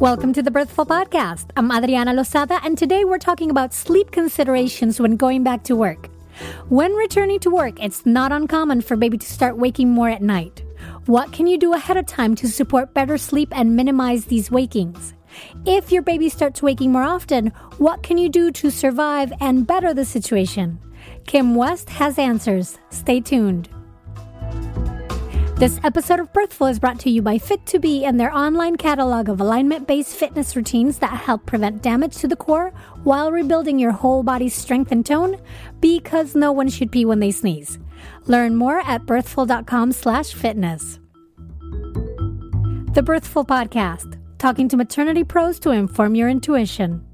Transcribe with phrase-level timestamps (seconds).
[0.00, 1.50] Welcome to the Birthful Podcast.
[1.58, 6.08] I'm Adriana Lozada, and today we're talking about sleep considerations when going back to work.
[6.70, 10.64] When returning to work, it's not uncommon for baby to start waking more at night.
[11.04, 15.12] What can you do ahead of time to support better sleep and minimize these wakings?
[15.66, 17.48] If your baby starts waking more often,
[17.78, 20.78] what can you do to survive and better the situation?
[21.26, 22.78] Kim West has answers.
[22.90, 23.68] Stay tuned.
[25.60, 29.42] This episode of Birthful is brought to you by Fit2B and their online catalog of
[29.42, 32.72] alignment based fitness routines that help prevent damage to the core
[33.04, 35.38] while rebuilding your whole body's strength and tone
[35.80, 37.78] because no one should pee when they sneeze.
[38.24, 40.98] Learn more at birthful.com slash fitness.
[42.94, 47.04] The Birthful Podcast, talking to maternity pros to inform your intuition.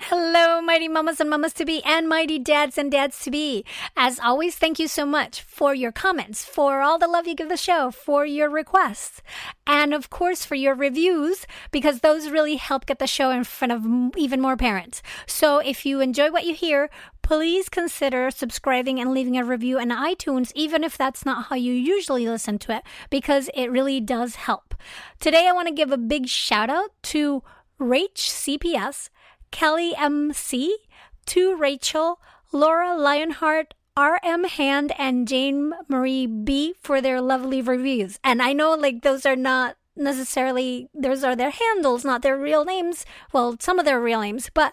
[0.00, 3.64] Hello, mighty mamas and mamas to be, and mighty dads and dads to be.
[3.96, 7.48] As always, thank you so much for your comments, for all the love you give
[7.48, 9.22] the show, for your requests,
[9.66, 13.70] and of course for your reviews, because those really help get the show in front
[13.70, 13.84] of
[14.16, 15.02] even more parents.
[15.26, 16.90] So if you enjoy what you hear,
[17.28, 21.74] please consider subscribing and leaving a review on iTunes, even if that's not how you
[21.74, 24.74] usually listen to it, because it really does help.
[25.20, 27.42] Today, I want to give a big shout out to
[27.78, 29.10] Rach CPS
[29.50, 30.78] Kelly MC,
[31.26, 32.18] to Rachel,
[32.50, 38.18] Laura Lionheart, RM Hand, and Jane Marie B for their lovely reviews.
[38.24, 42.64] And I know like those are not necessarily those are their handles, not their real
[42.64, 43.04] names.
[43.34, 44.72] Well, some of their real names, but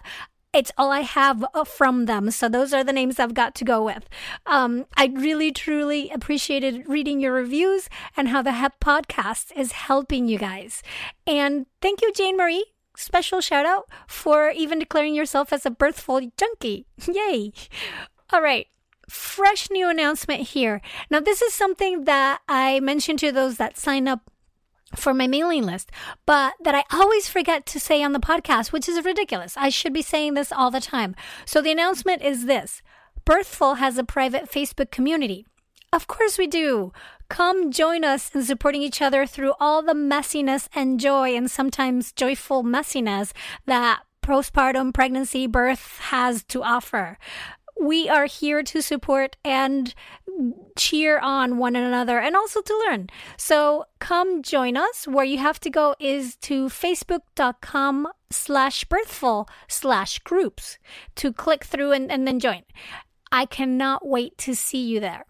[0.56, 2.30] it's all I have uh, from them.
[2.30, 4.08] So those are the names I've got to go with.
[4.46, 10.28] Um, I really, truly appreciated reading your reviews and how the HEP podcast is helping
[10.28, 10.82] you guys.
[11.26, 12.64] And thank you, Jane Marie,
[12.96, 16.86] special shout out for even declaring yourself as a birthful junkie.
[17.12, 17.52] Yay!
[18.30, 18.66] All right.
[19.08, 20.80] Fresh new announcement here.
[21.10, 24.32] Now, this is something that I mentioned to those that sign up
[24.94, 25.90] for my mailing list,
[26.26, 29.56] but that I always forget to say on the podcast, which is ridiculous.
[29.56, 31.16] I should be saying this all the time.
[31.44, 32.82] So the announcement is this
[33.24, 35.46] Birthful has a private Facebook community.
[35.92, 36.92] Of course we do.
[37.28, 42.12] Come join us in supporting each other through all the messiness and joy and sometimes
[42.12, 43.32] joyful messiness
[43.66, 47.18] that postpartum pregnancy birth has to offer.
[47.80, 49.94] We are here to support and
[50.76, 53.08] cheer on one another and also to learn.
[53.36, 55.06] So come join us.
[55.06, 60.78] Where you have to go is to facebook.com slash birthful slash groups
[61.16, 62.62] to click through and, and then join.
[63.30, 65.24] I cannot wait to see you there.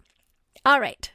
[0.65, 1.11] All right.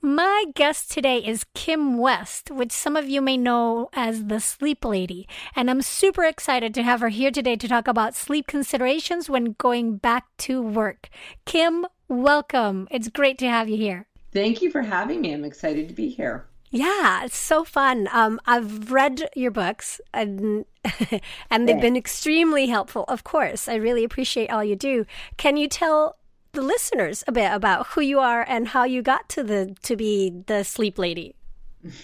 [0.00, 4.84] My guest today is Kim West, which some of you may know as the Sleep
[4.84, 5.26] Lady,
[5.56, 9.56] and I'm super excited to have her here today to talk about sleep considerations when
[9.58, 11.08] going back to work.
[11.46, 12.86] Kim, welcome.
[12.92, 14.06] It's great to have you here.
[14.30, 15.32] Thank you for having me.
[15.32, 16.46] I'm excited to be here.
[16.70, 18.08] Yeah, it's so fun.
[18.12, 20.64] Um, I've read your books and
[21.50, 23.04] and they've been extremely helpful.
[23.08, 25.06] Of course, I really appreciate all you do.
[25.38, 26.18] Can you tell
[26.58, 29.94] the listeners a bit about who you are and how you got to the to
[29.94, 31.36] be the sleep lady.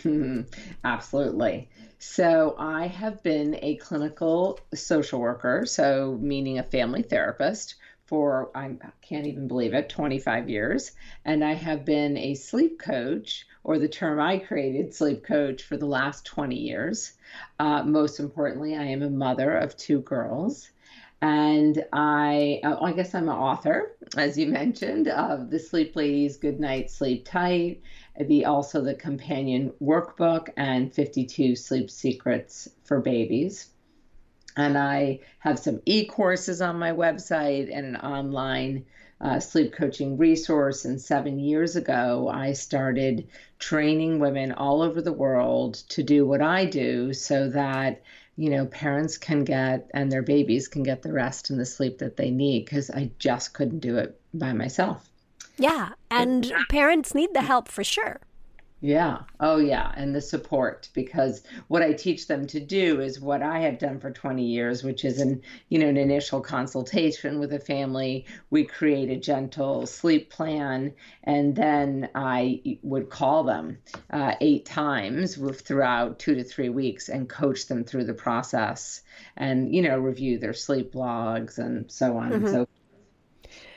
[0.84, 1.68] Absolutely.
[1.98, 7.74] So I have been a clinical social worker, so meaning a family therapist
[8.06, 10.92] for I can't even believe it, 25 years,
[11.24, 15.76] and I have been a sleep coach or the term I created, sleep coach, for
[15.76, 17.14] the last 20 years.
[17.58, 20.70] Uh, most importantly, I am a mother of two girls
[21.20, 26.36] and I, uh, I guess I'm an author, as you mentioned, of the Sleep Lady's
[26.36, 27.80] Good Night Sleep Tight,
[28.18, 33.70] the also the companion workbook, and 52 Sleep Secrets for Babies.
[34.56, 38.84] And I have some e courses on my website and an online
[39.20, 40.84] uh, sleep coaching resource.
[40.84, 46.42] And seven years ago, I started training women all over the world to do what
[46.42, 48.02] I do so that
[48.36, 51.98] you know, parents can get and their babies can get the rest and the sleep
[51.98, 55.08] that they need because I just couldn't do it by myself.
[55.56, 55.90] Yeah.
[56.10, 58.20] And parents need the help for sure.
[58.80, 59.20] Yeah.
[59.40, 59.92] Oh, yeah.
[59.96, 63.98] And the support because what I teach them to do is what I have done
[63.98, 65.40] for 20 years, which is an,
[65.70, 68.26] you know, an initial consultation with a family.
[68.50, 70.92] We create a gentle sleep plan,
[71.22, 73.78] and then I would call them
[74.10, 79.00] uh, eight times throughout two to three weeks and coach them through the process
[79.34, 82.44] and, you know, review their sleep logs and so on mm-hmm.
[82.44, 82.68] and so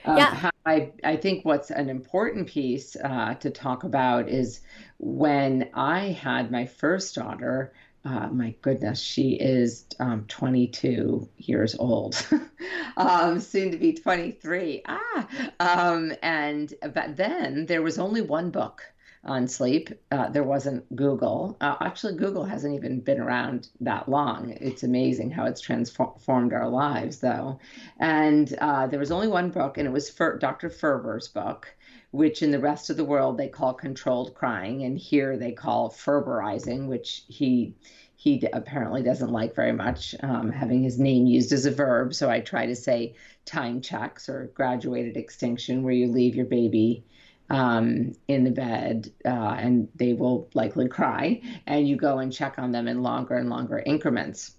[0.07, 0.50] Um, yeah.
[0.65, 4.62] I, I think what's an important piece uh, to talk about is
[4.98, 7.74] when I had my first daughter,
[8.06, 12.25] uh, my goodness, she is um, 22 years old,
[12.98, 14.83] um, soon to be 23.
[14.88, 15.27] Ah,
[15.59, 18.83] um, and but then there was only one book
[19.23, 19.89] on sleep.
[20.11, 21.57] Uh, there wasn't Google.
[21.59, 24.51] Uh, actually, Google hasn't even been around that long.
[24.61, 27.59] It's amazing how it's transformed our lives, though.
[27.99, 30.69] And uh, there was only one book, and it was Fer- Dr.
[30.69, 31.67] Ferber's book,
[32.11, 35.91] which in the rest of the world they call controlled crying, and here they call
[35.91, 37.75] Ferberizing, which he
[38.19, 42.15] he apparently doesn't like very much um, having his name used as a verb.
[42.15, 43.13] So I try to say
[43.45, 47.03] time checks or graduated extinction, where you leave your baby
[47.49, 52.55] um, in the bed uh, and they will likely cry, and you go and check
[52.57, 54.53] on them in longer and longer increments.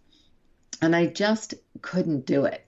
[0.80, 2.64] And I just couldn't do it.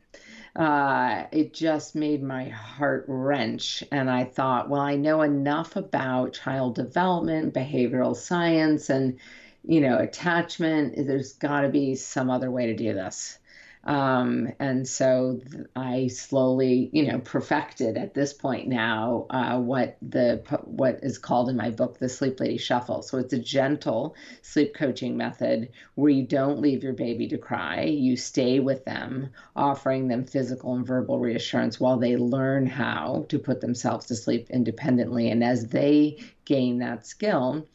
[0.57, 3.85] Uh, it just made my heart wrench.
[3.93, 9.19] And I thought, well, I know enough about child development, behavioral science, and
[9.63, 10.95] you know, attachment.
[10.97, 13.39] There's got to be some other way to do this.
[13.83, 15.41] Um, and so
[15.75, 21.49] I slowly, you know, perfected at this point now uh, what the what is called
[21.49, 23.03] in my book the Sleep Lady Shuffle.
[23.03, 27.85] So it's a gentle sleep coaching method where you don't leave your baby to cry.
[27.85, 33.39] You stay with them, offering them physical and verbal reassurance while they learn how to
[33.39, 35.31] put themselves to sleep independently.
[35.31, 37.67] And as they gain that skill,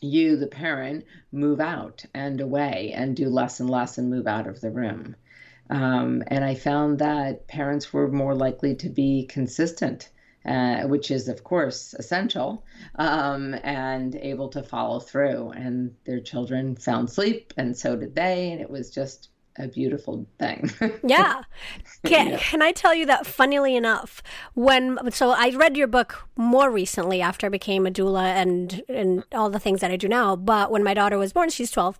[0.00, 4.48] you, the parent, move out and away and do less and less and move out
[4.48, 5.14] of the room.
[5.70, 10.10] Um, and I found that parents were more likely to be consistent,
[10.44, 12.64] uh, which is, of course, essential,
[12.96, 15.50] um, and able to follow through.
[15.50, 18.52] And their children found sleep, and so did they.
[18.52, 19.28] And it was just
[19.58, 20.70] a beautiful thing.
[21.04, 21.42] yeah.
[22.04, 22.38] Can, yeah.
[22.38, 24.22] can I tell you that funnily enough,
[24.54, 29.24] when so I read your book more recently after I became a doula and and
[29.32, 31.98] all the things that I do now, but when my daughter was born, she's 12.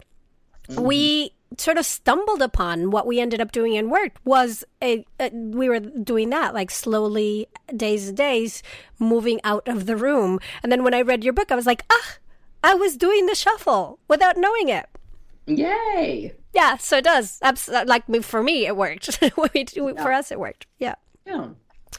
[0.69, 0.83] Mm-hmm.
[0.83, 5.31] We sort of stumbled upon what we ended up doing in work was a, a,
[5.31, 8.63] we were doing that like slowly days and days
[8.99, 10.41] moving out of the room.
[10.63, 12.17] And then when i read your book i was like ah
[12.63, 14.87] i was doing the shuffle without knowing it.
[15.47, 16.35] Yay!
[16.53, 17.41] Yeah so it does.
[17.87, 19.19] Like for me it worked.
[19.35, 20.67] For us it worked.
[20.79, 20.97] Yeah.
[21.25, 21.49] Yeah.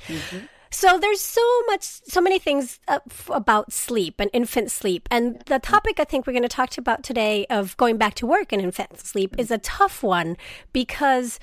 [0.08, 0.46] Mm-hmm.
[0.70, 3.00] So there's so much, so many things uh,
[3.30, 7.04] about sleep and infant sleep, and the topic I think we're going to talk about
[7.04, 10.38] today of going back to work and infant sleep is a tough one
[10.74, 11.40] because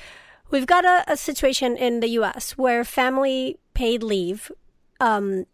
[0.50, 2.58] we've got a, a situation in the U.S.
[2.58, 4.52] where family paid leave
[5.00, 5.46] um,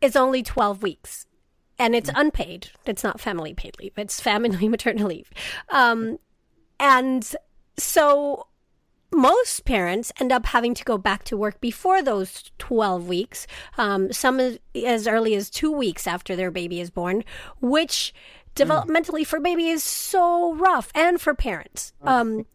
[0.00, 1.26] is only 12 weeks,
[1.78, 2.70] and it's unpaid.
[2.84, 5.30] It's not family paid leave; it's family maternal leave,
[5.70, 6.18] um,
[6.78, 7.34] and
[7.76, 8.46] so
[9.14, 13.46] most parents end up having to go back to work before those 12 weeks,
[13.78, 14.40] um, some
[14.84, 17.24] as early as two weeks after their baby is born,
[17.60, 18.12] which
[18.54, 19.26] developmentally mm.
[19.26, 21.92] for baby is so rough and for parents.
[22.02, 22.46] Um,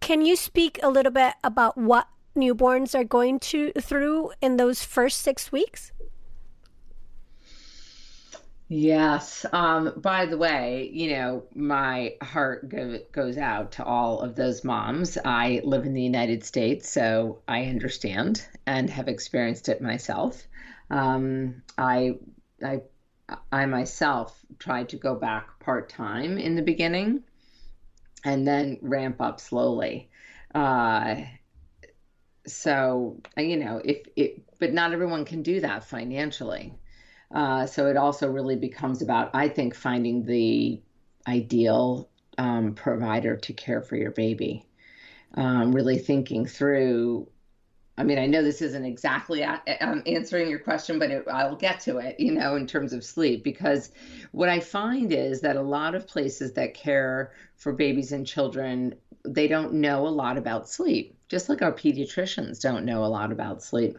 [0.00, 4.84] can you speak a little bit about what newborns are going to through in those
[4.84, 5.92] first six weeks?
[8.72, 9.44] Yes.
[9.52, 14.62] Um, by the way, you know, my heart go- goes out to all of those
[14.62, 15.18] moms.
[15.24, 20.46] I live in the United States, so I understand and have experienced it myself.
[20.88, 22.18] Um, I,
[22.64, 22.82] I,
[23.50, 27.24] I myself tried to go back part time in the beginning,
[28.24, 30.10] and then ramp up slowly.
[30.54, 31.22] Uh,
[32.46, 36.72] so you know, if it, but not everyone can do that financially.
[37.32, 40.80] Uh, so it also really becomes about, I think, finding the
[41.28, 42.08] ideal
[42.38, 44.64] um, provider to care for your baby.
[45.34, 47.28] Um, really thinking through.
[47.96, 51.54] I mean, I know this isn't exactly a, um, answering your question, but it, I'll
[51.54, 53.90] get to it, you know, in terms of sleep, because
[54.32, 58.94] what I find is that a lot of places that care for babies and children,
[59.24, 63.32] they don't know a lot about sleep, just like our pediatricians don't know a lot
[63.32, 63.98] about sleep.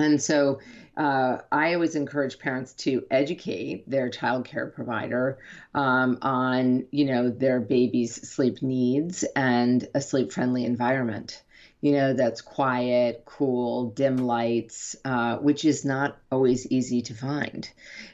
[0.00, 0.60] And so
[0.96, 5.38] uh, I always encourage parents to educate their child care provider
[5.74, 11.42] um, on, you know, their baby's sleep needs and a sleep friendly environment
[11.80, 17.70] you know, that's quiet, cool, dim lights, uh, which is not always easy to find,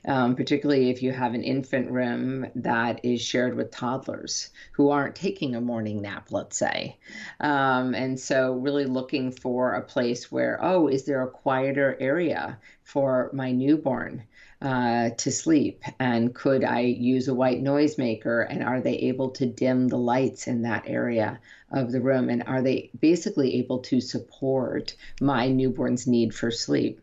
[0.06, 5.16] um, particularly if you have an infant room that is shared with toddlers who aren't
[5.16, 6.96] taking a morning nap, let's say.
[7.40, 12.58] Um, and so, really looking for a place where, oh, is there a quieter area
[12.85, 14.23] for my newborn?
[14.62, 15.84] Uh, to sleep?
[16.00, 18.40] And could I use a white noise maker?
[18.40, 21.38] And are they able to dim the lights in that area
[21.70, 22.30] of the room?
[22.30, 27.00] And are they basically able to support my newborn's need for sleep?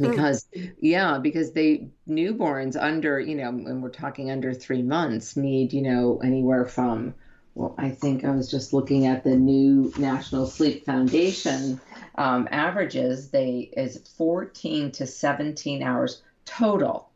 [0.00, 0.72] because mm.
[0.80, 5.82] yeah because they newborns under you know when we're talking under three months need you
[5.82, 7.14] know anywhere from
[7.54, 11.80] well i think i was just looking at the new national sleep foundation
[12.16, 17.10] um, averages they is 14 to 17 hours total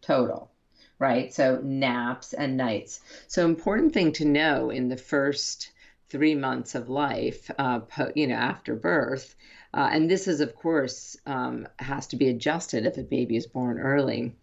[0.00, 0.50] total
[0.98, 5.70] right so naps and nights so important thing to know in the first
[6.08, 9.34] three months of life uh, po- you know after birth
[9.72, 13.46] uh, and this is, of course, um, has to be adjusted if a baby is
[13.46, 14.34] born early.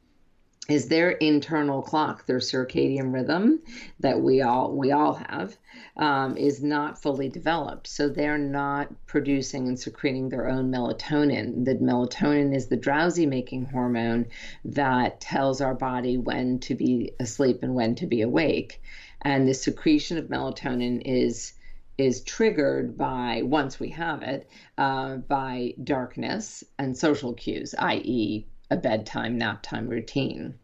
[0.70, 3.62] Is their internal clock, their circadian rhythm
[4.02, 5.58] that we all we all have,
[5.96, 7.88] um, is not fully developed.
[7.88, 11.64] So they're not producing and secreting their own melatonin.
[11.64, 14.26] The melatonin is the drowsy making hormone
[14.66, 18.82] that tells our body when to be asleep and when to be awake.
[19.22, 21.54] And the secretion of melatonin is
[21.98, 24.48] is triggered by, once we have it,
[24.78, 30.56] uh, by darkness and social cues, i.e., a bedtime, nap time routine.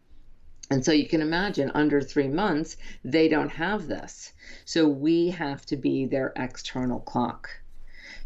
[0.70, 4.32] And so you can imagine under three months, they don't have this.
[4.64, 7.50] So we have to be their external clock.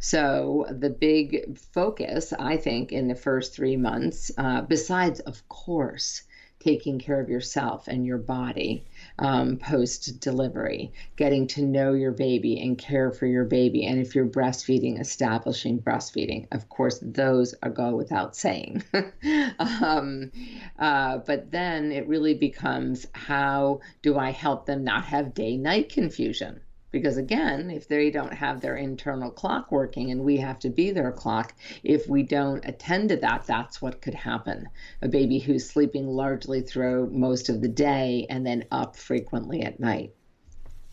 [0.00, 6.22] So the big focus, I think, in the first three months, uh, besides, of course,
[6.60, 8.86] taking care of yourself and your body
[9.18, 13.86] um, post delivery, getting to know your baby and care for your baby.
[13.86, 16.46] And if you're breastfeeding, establishing breastfeeding.
[16.52, 18.82] Of course, those go without saying.
[19.58, 20.30] um,
[20.78, 25.88] uh, but then it really becomes how do I help them not have day night
[25.88, 26.60] confusion?
[26.90, 30.90] Because again, if they don't have their internal clock working and we have to be
[30.90, 31.54] their clock,
[31.84, 34.68] if we don't attend to that, that's what could happen.
[35.02, 39.78] A baby who's sleeping largely through most of the day and then up frequently at
[39.78, 40.14] night.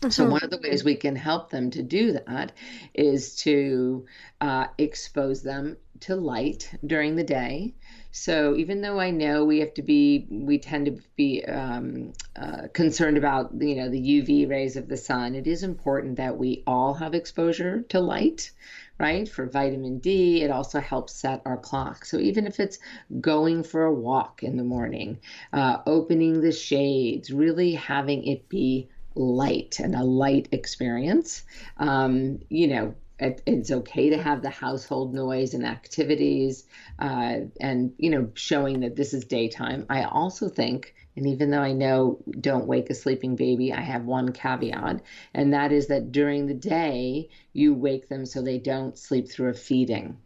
[0.00, 0.10] Mm-hmm.
[0.10, 2.52] So, one of the ways we can help them to do that
[2.94, 4.06] is to
[4.40, 7.74] uh, expose them to light during the day.
[8.12, 12.68] So even though I know we have to be, we tend to be um, uh,
[12.72, 15.34] concerned about you know the UV rays of the sun.
[15.34, 18.52] It is important that we all have exposure to light,
[18.98, 19.28] right?
[19.28, 22.06] For vitamin D, it also helps set our clock.
[22.06, 22.78] So even if it's
[23.20, 25.20] going for a walk in the morning,
[25.52, 31.42] uh, opening the shades, really having it be light and a light experience,
[31.78, 36.64] um, you know, it, it's okay to have the household noise and activities
[36.98, 39.86] uh, and you know showing that this is daytime.
[39.88, 44.04] I also think and even though i know don't wake a sleeping baby i have
[44.04, 45.00] one caveat
[45.34, 49.48] and that is that during the day you wake them so they don't sleep through
[49.48, 50.16] a feeding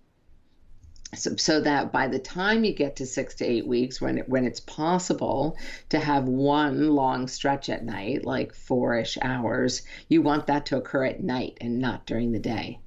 [1.14, 4.28] so, so that by the time you get to six to eight weeks, when it,
[4.28, 5.56] when it's possible
[5.88, 11.04] to have one long stretch at night, like four-ish hours, you want that to occur
[11.04, 12.78] at night and not during the day.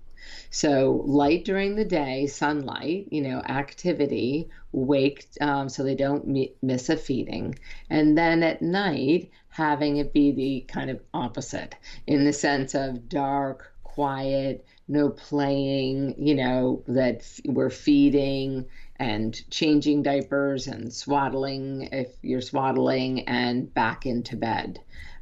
[0.49, 6.53] So light during the day, sunlight, you know, activity, wake um, so they don't mi-
[6.61, 7.55] miss a feeding,
[7.89, 11.75] and then at night having it be the kind of opposite
[12.07, 18.65] in the sense of dark, quiet, no playing, you know, that we're feeding
[18.97, 24.79] and changing diapers and swaddling if you're swaddling and back into bed.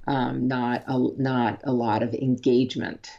[0.07, 3.09] Um, not a, not a lot of engagement.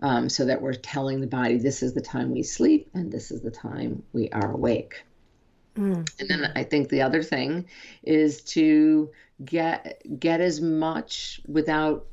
[0.00, 3.32] Um, so that we're telling the body this is the time we sleep and this
[3.32, 5.02] is the time we are awake.
[5.76, 6.08] Mm.
[6.20, 7.66] And then I think the other thing
[8.04, 9.10] is to
[9.44, 12.06] get get as much without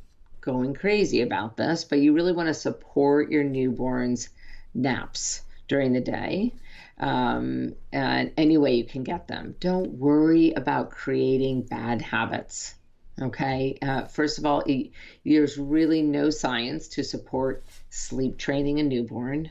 [0.46, 4.30] going crazy about this, but you really want to support your newborn's
[4.74, 6.54] naps during the day
[7.00, 9.56] um, and any way you can get them.
[9.60, 12.76] Don't worry about creating bad habits.
[13.22, 14.92] Okay, uh, first of all, it,
[15.24, 19.50] there's really no science to support sleep training a newborn.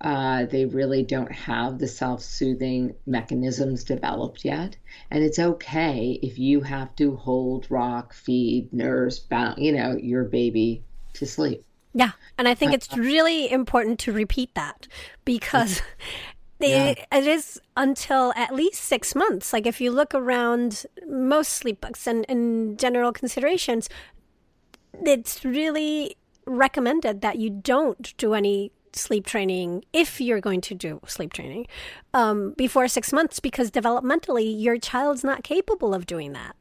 [0.00, 4.76] Uh, they really don't have the self soothing mechanisms developed yet.
[5.10, 10.24] And it's okay if you have to hold, rock, feed, nurse, bound, you know, your
[10.24, 11.64] baby to sleep.
[11.94, 12.12] Yeah.
[12.36, 14.86] And I think uh, it's really important to repeat that
[15.24, 15.82] because
[16.60, 16.94] yeah.
[17.10, 19.52] it is until at least six months.
[19.52, 23.88] Like if you look around most sleep books and, and general considerations,
[25.04, 31.00] it's really recommended that you don't do any sleep training if you're going to do
[31.06, 31.66] sleep training
[32.14, 36.54] um, before six months because developmentally your child's not capable of doing that.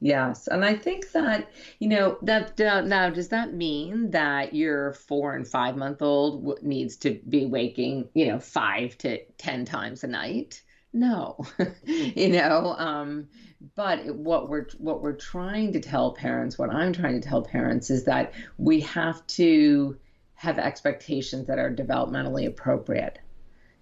[0.00, 4.92] Yes and i think that you know that uh, now does that mean that your
[4.92, 10.04] four and five month old needs to be waking you know five to ten times
[10.04, 10.62] a night?
[10.92, 11.38] No.
[11.86, 13.28] You know um,
[13.74, 17.90] but what we're what we're trying to tell parents what i'm trying to tell parents
[17.90, 19.96] is that we have to
[20.44, 23.18] have expectations that are developmentally appropriate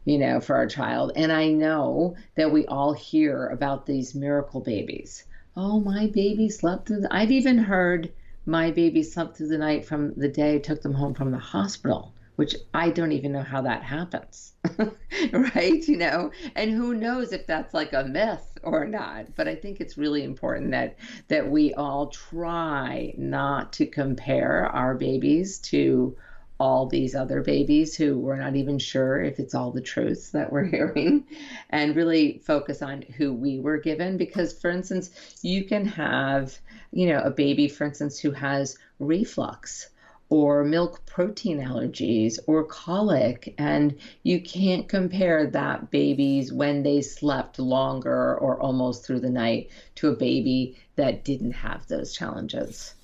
[0.05, 1.13] you know, for our child.
[1.15, 5.25] And I know that we all hear about these miracle babies.
[5.57, 8.13] Oh, my baby slept through the I've even heard
[8.45, 11.39] my baby slept through the night from the day I took them home from the
[11.39, 14.55] hospital, which I don't even know how that happens.
[15.33, 15.87] right?
[15.87, 19.37] You know, and who knows if that's like a myth or not.
[19.37, 20.97] But I think it's really important that
[21.29, 26.17] that we all try not to compare our babies to
[26.63, 30.53] all these other babies who we're not even sure if it's all the truths that
[30.53, 31.25] we're hearing
[31.71, 34.17] and really focus on who we were given.
[34.17, 35.11] Because for instance
[35.43, 36.57] you can have
[36.93, 39.91] you know a baby for instance who has reflux
[40.29, 47.59] or milk protein allergies or colic and you can't compare that baby's when they slept
[47.59, 52.95] longer or almost through the night to a baby that didn't have those challenges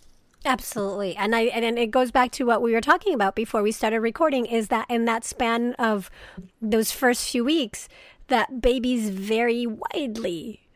[0.49, 1.15] Absolutely.
[1.15, 4.01] And I and it goes back to what we were talking about before we started
[4.01, 6.11] recording is that in that span of
[6.63, 7.87] those first few weeks
[8.29, 10.67] that babies vary widely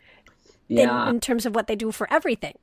[0.68, 1.08] yeah.
[1.08, 2.54] in, in terms of what they do for everything.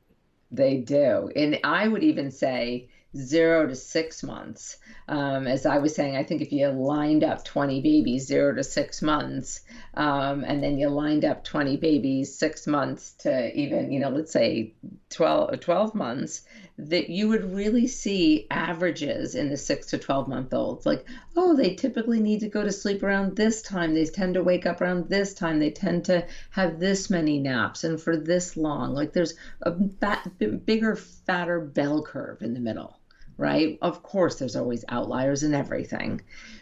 [0.51, 1.31] They do.
[1.35, 4.77] And I would even say zero to six months.
[5.07, 8.63] Um, as I was saying, I think if you lined up 20 babies, zero to
[8.63, 9.61] six months,
[9.95, 14.31] um, and then you lined up 20 babies, six months to even, you know, let's
[14.31, 14.73] say
[15.09, 16.43] 12, 12 months,
[16.77, 20.85] that you would really see averages in the six to 12 month olds.
[20.85, 23.93] Like, oh, they typically need to go to sleep around this time.
[23.93, 25.59] They tend to wake up around this time.
[25.59, 28.93] They tend to have this many naps and for this long.
[28.93, 32.97] Like, there's a bigger, fatter bell curve in the middle,
[33.39, 33.79] right?
[33.81, 36.21] Of course, there's always outliers in everything.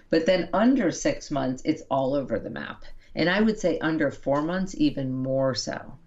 [0.10, 2.86] But then under six months, it's all over the map.
[3.16, 5.98] And I would say under four months, even more so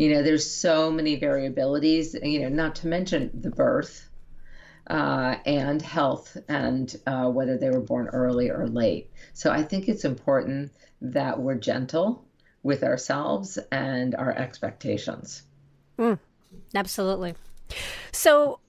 [0.00, 4.08] you know, there's so many variabilities, you know, not to mention the birth
[4.86, 9.10] uh, and health and uh, whether they were born early or late.
[9.34, 12.24] So I think it's important that we're gentle
[12.62, 15.42] with ourselves and our expectations.
[15.98, 16.18] Mm,
[16.74, 17.34] absolutely.
[18.12, 18.59] So,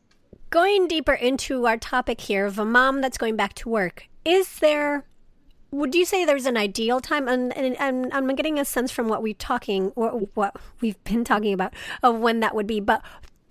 [0.51, 4.59] going deeper into our topic here of a mom that's going back to work, is
[4.59, 5.05] there
[5.71, 7.29] would you say there's an ideal time?
[7.29, 11.53] And, and, and, i'm getting a sense from what we're talking what we've been talking
[11.53, 11.73] about
[12.03, 12.79] of when that would be.
[12.79, 13.01] But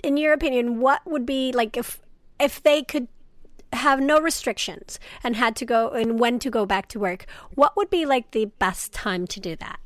[0.04, 2.00] in your opinion what would be like if
[2.38, 3.08] if they could
[3.72, 7.76] have no restrictions and had to go and when to go back to work what
[7.76, 9.79] would be like the best time to do that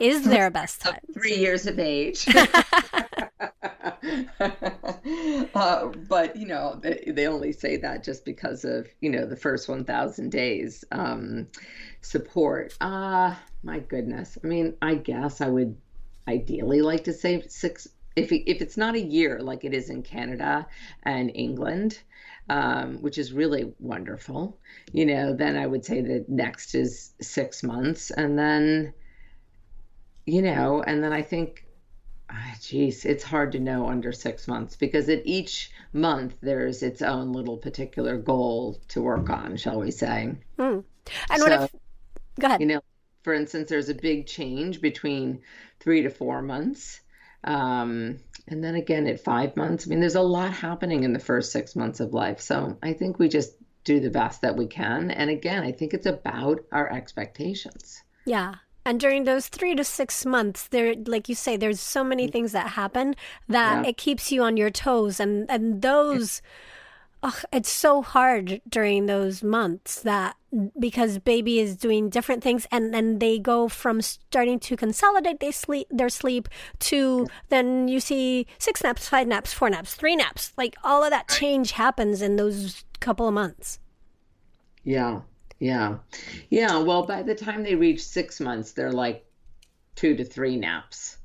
[0.00, 0.98] is there a best time?
[1.12, 2.26] three years of age.
[5.54, 9.36] Uh, but you know they, they only say that just because of you know the
[9.36, 11.46] first 1000 days um,
[12.02, 12.76] support.
[12.80, 14.36] Uh my goodness.
[14.42, 15.76] I mean i guess i would
[16.28, 20.02] ideally like to say six if, if it's not a year like it is in
[20.02, 20.66] canada
[21.04, 22.00] and england
[22.48, 24.58] um, which is really wonderful
[24.92, 28.10] you know then i would say that next is six months.
[28.10, 28.92] And then
[30.26, 31.66] you know and then i think
[32.60, 37.32] Jeez, it's hard to know under six months because at each month there's its own
[37.32, 40.34] little particular goal to work on, shall we say?
[40.58, 40.84] Mm.
[41.30, 41.74] And so, what if?
[42.40, 42.60] Go ahead.
[42.60, 42.80] You know,
[43.22, 45.42] for instance, there's a big change between
[45.78, 47.00] three to four months,
[47.44, 49.86] um, and then again at five months.
[49.86, 52.40] I mean, there's a lot happening in the first six months of life.
[52.40, 55.12] So I think we just do the best that we can.
[55.12, 58.02] And again, I think it's about our expectations.
[58.24, 58.56] Yeah.
[58.86, 62.32] And during those three to six months, there, like you say, there's so many mm.
[62.32, 63.16] things that happen
[63.48, 63.90] that yeah.
[63.90, 66.40] it keeps you on your toes, and and those.
[67.22, 70.36] Oh, it's so hard during those months that
[70.78, 75.50] because baby is doing different things and then they go from starting to consolidate they
[75.50, 76.46] sleep their sleep
[76.78, 81.10] to then you see six naps five naps four naps three naps like all of
[81.10, 83.80] that change happens in those couple of months
[84.84, 85.22] yeah
[85.58, 85.98] yeah.
[86.50, 86.78] Yeah.
[86.78, 89.24] Well, by the time they reach six months, they're like
[89.94, 91.16] two to three naps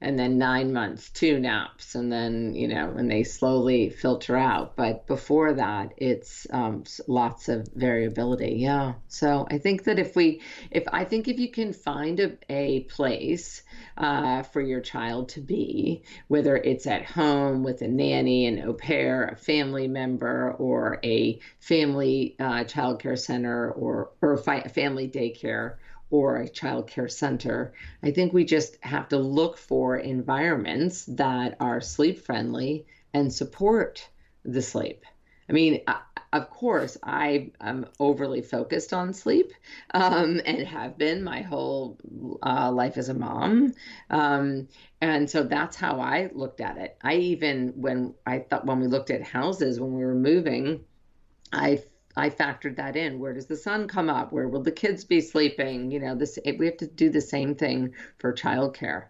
[0.00, 4.76] and then nine months, two naps, and then you know, and they slowly filter out.
[4.76, 8.56] But before that, it's um, lots of variability.
[8.58, 8.94] Yeah.
[9.08, 12.80] So I think that if we, if I think if you can find a, a
[12.84, 13.62] place
[13.96, 18.74] uh, for your child to be, whether it's at home with a nanny, an au
[18.74, 25.08] pair, a family member, or a family uh, child care center, or or fi- family
[25.08, 25.74] daycare
[26.10, 27.72] or a child care center.
[28.02, 34.08] I think we just have to look for environments that are sleep friendly and support
[34.44, 35.04] the sleep.
[35.48, 35.80] I mean,
[36.32, 39.52] of course, I am overly focused on sleep
[39.94, 41.98] um, and have been my whole
[42.42, 43.74] uh, life as a mom.
[44.10, 44.68] Um,
[45.00, 46.98] and so that's how I looked at it.
[47.02, 50.84] I even, when I thought, when we looked at houses, when we were moving,
[51.50, 51.82] I
[52.18, 53.20] I factored that in.
[53.20, 54.32] Where does the sun come up?
[54.32, 55.92] Where will the kids be sleeping?
[55.92, 59.04] You know, this we have to do the same thing for childcare.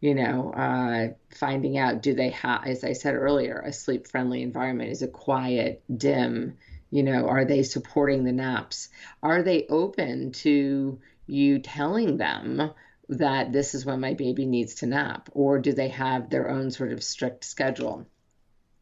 [0.00, 4.42] You know, uh, finding out do they have, as I said earlier, a sleep friendly
[4.42, 4.90] environment?
[4.90, 6.56] Is it quiet, dim?
[6.90, 8.88] You know, are they supporting the naps?
[9.22, 12.72] Are they open to you telling them
[13.10, 16.72] that this is when my baby needs to nap, or do they have their own
[16.72, 18.06] sort of strict schedule?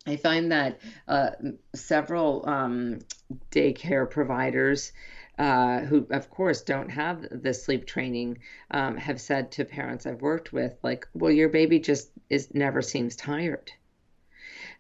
[0.09, 1.31] I find that uh,
[1.75, 3.01] several um,
[3.51, 4.93] daycare providers.
[5.39, 8.39] Uh, who, of course, don't have the sleep training,
[8.73, 12.83] um, have said to parents I've worked with, like, well, your baby just is never
[12.83, 13.71] seems tired.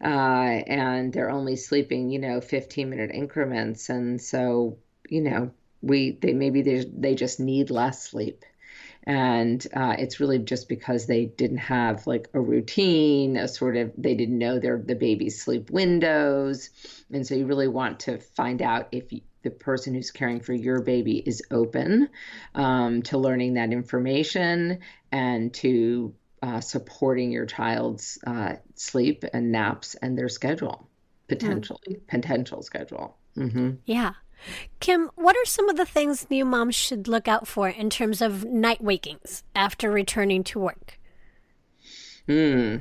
[0.02, 3.88] Uh, and they're only sleeping, you know, 15 minute increments.
[3.88, 8.44] And so, you know, we, they maybe they, they just need less sleep
[9.08, 13.90] and uh, it's really just because they didn't have like a routine a sort of
[13.96, 16.68] they didn't know their the baby's sleep windows.
[17.10, 20.52] And so you really want to find out if you, the person who's caring for
[20.52, 22.10] your baby is open
[22.54, 29.94] um, to learning that information and to uh, supporting your child's uh, sleep and naps
[29.94, 30.86] and their schedule
[31.28, 33.16] potentially potential schedule.
[33.36, 33.70] Mm-hmm.
[33.86, 34.12] yeah
[34.80, 38.20] Kim, what are some of the things new moms should look out for in terms
[38.20, 40.98] of night wakings after returning to work?
[42.26, 42.76] Hmm.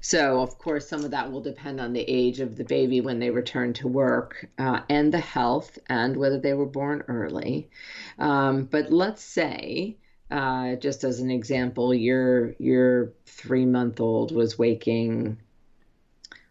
[0.00, 3.20] So, of course, some of that will depend on the age of the baby when
[3.20, 7.70] they return to work uh, and the health and whether they were born early.
[8.18, 9.98] Um, but let's say,
[10.32, 15.38] uh, just as an example, your your three month old was waking,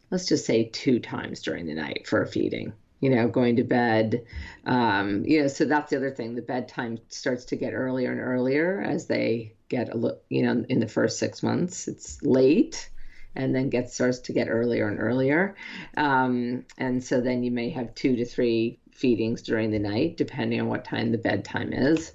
[0.09, 3.63] let's just say two times during the night for a feeding you know, going to
[3.63, 4.25] bed.
[4.65, 6.35] Um, you know, so that's the other thing.
[6.35, 10.65] The bedtime starts to get earlier and earlier as they get a look, you know,
[10.67, 11.87] in the first six months.
[11.87, 12.89] It's late
[13.35, 15.55] and then gets starts to get earlier and earlier.
[15.95, 20.59] Um, and so then you may have two to three feedings during the night, depending
[20.59, 22.13] on what time the bedtime is.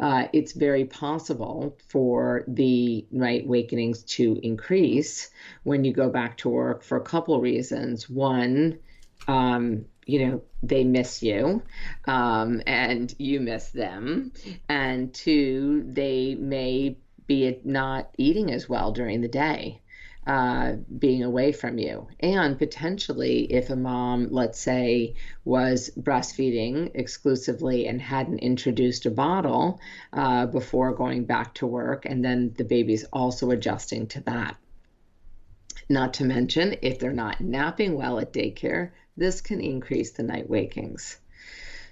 [0.00, 5.30] Uh, it's very possible for the night wakenings to increase
[5.62, 8.10] when you go back to work for a couple reasons.
[8.10, 8.80] One,
[9.28, 11.62] um, you know they miss you
[12.06, 14.32] um, and you miss them
[14.68, 19.80] and two they may be not eating as well during the day
[20.26, 22.08] uh, being away from you.
[22.20, 25.14] And potentially, if a mom, let's say,
[25.44, 29.80] was breastfeeding exclusively and hadn't introduced a bottle
[30.12, 34.56] uh, before going back to work, and then the baby's also adjusting to that.
[35.90, 40.48] Not to mention, if they're not napping well at daycare, this can increase the night
[40.48, 41.18] wakings.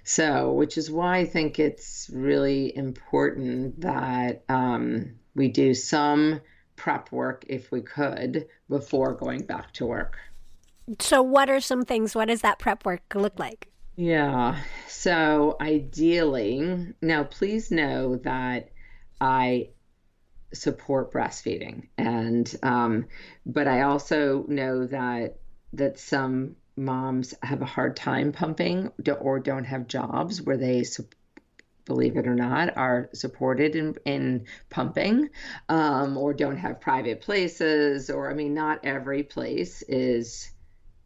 [0.03, 6.41] So, which is why I think it's really important that um, we do some
[6.75, 10.17] prep work if we could before going back to work.
[10.99, 12.13] So, what are some things?
[12.15, 13.69] What does that prep work look like?
[13.95, 14.59] Yeah.
[14.89, 18.69] So, ideally, now please know that
[19.21, 19.69] I
[20.53, 23.05] support breastfeeding, and um,
[23.45, 25.37] but I also know that
[25.73, 30.83] that some moms have a hard time pumping or don't have jobs where they
[31.85, 35.29] believe it or not, are supported in, in pumping
[35.69, 40.49] um, or don't have private places, or I mean, not every place is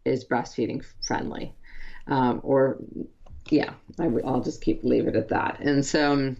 [0.05, 1.53] is breastfeeding friendly.
[2.07, 2.77] Um, or
[3.49, 5.59] yeah, I will just keep leave it at that.
[5.59, 6.35] And so,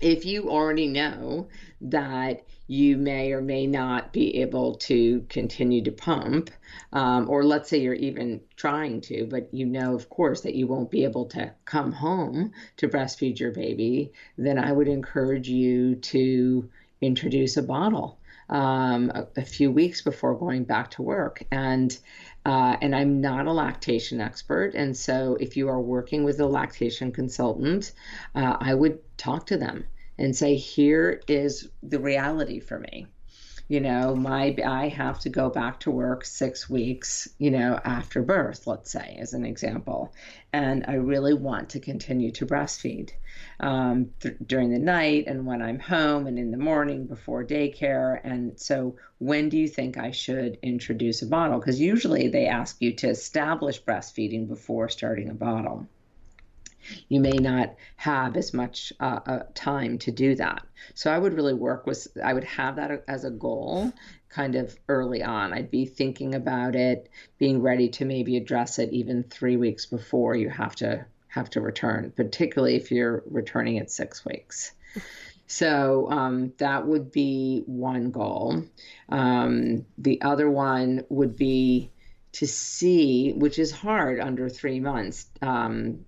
[0.00, 1.48] if you already know
[1.82, 6.50] that you may or may not be able to continue to pump,
[6.92, 10.66] um, or let's say you're even trying to, but you know, of course, that you
[10.66, 15.96] won't be able to come home to breastfeed your baby, then I would encourage you
[15.96, 16.68] to
[17.00, 18.18] introduce a bottle
[18.50, 21.42] um, a, a, few weeks before going back to work.
[21.50, 21.96] And
[22.46, 26.46] uh, and I'm not a lactation expert, and so if you are working with a
[26.46, 27.92] lactation consultant,
[28.34, 29.84] uh, I would talk to them
[30.18, 33.06] and say, here is the reality for me.
[33.68, 38.22] You know, my I have to go back to work six weeks, you know, after
[38.22, 40.14] birth, let's say, as an example,
[40.54, 43.10] and I really want to continue to breastfeed
[43.60, 48.18] um, th- during the night and when I'm home and in the morning before daycare.
[48.24, 51.58] And so, when do you think I should introduce a bottle?
[51.58, 55.86] Because usually they ask you to establish breastfeeding before starting a bottle
[57.08, 60.62] you may not have as much uh, uh, time to do that.
[60.94, 63.92] So I would really work with, I would have that as a goal
[64.28, 65.52] kind of early on.
[65.52, 70.36] I'd be thinking about it, being ready to maybe address it even three weeks before
[70.36, 74.72] you have to have to return, particularly if you're returning at six weeks.
[75.46, 78.64] So um, that would be one goal.
[79.08, 81.90] Um, the other one would be
[82.32, 86.04] to see, which is hard under three months, um,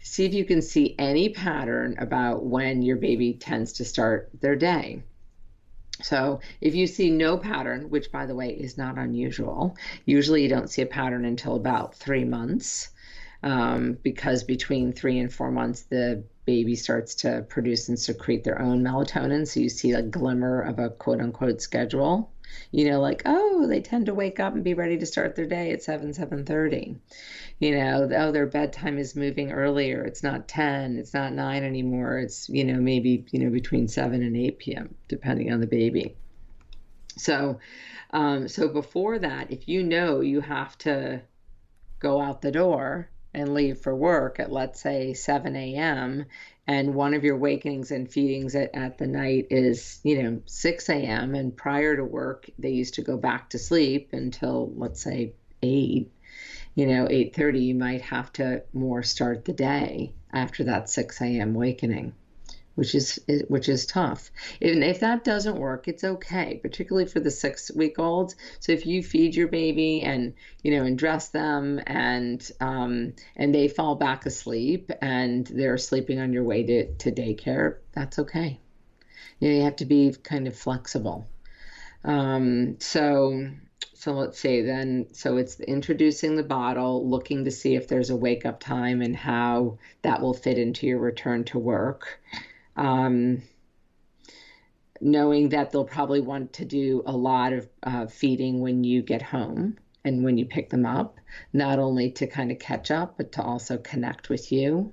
[0.00, 4.56] See if you can see any pattern about when your baby tends to start their
[4.56, 5.02] day.
[6.00, 10.48] So, if you see no pattern, which by the way is not unusual, usually you
[10.48, 12.90] don't see a pattern until about three months,
[13.42, 18.60] um, because between three and four months, the baby starts to produce and secrete their
[18.62, 19.46] own melatonin.
[19.46, 22.30] So, you see a glimmer of a quote unquote schedule
[22.70, 25.46] you know like oh they tend to wake up and be ready to start their
[25.46, 26.96] day at 7 7.30
[27.58, 30.02] you know oh their bedtime is moving earlier.
[30.04, 32.18] It's not 10 it's not 9 anymore.
[32.18, 36.16] It's you know maybe you know between 7 and 8 p.m depending on the baby.
[37.16, 37.58] So
[38.10, 41.20] um, so before that if you know you have to
[41.98, 46.24] go out the door and leave for work at let's say 7 a.m
[46.66, 50.88] and one of your wakenings and feedings at, at the night is you know 6
[50.88, 55.32] a.m and prior to work they used to go back to sleep until let's say
[55.62, 56.10] 8
[56.74, 61.54] you know 8.30 you might have to more start the day after that 6 a.m
[61.54, 62.12] awakening
[62.78, 64.30] which is which is tough.
[64.62, 68.36] And if that doesn't work, it's okay, particularly for the six week olds.
[68.60, 73.52] So if you feed your baby and you know and dress them and um, and
[73.52, 78.60] they fall back asleep and they're sleeping on your way to, to daycare, that's okay.
[79.40, 81.28] You, know, you have to be kind of flexible.
[82.04, 83.50] Um, so
[83.94, 88.16] so let's say then so it's introducing the bottle looking to see if there's a
[88.16, 92.20] wake up time and how that will fit into your return to work
[92.78, 93.42] um,
[95.00, 99.20] knowing that they'll probably want to do a lot of uh, feeding when you get
[99.20, 101.18] home and when you pick them up,
[101.52, 104.92] not only to kind of catch up, but to also connect with you.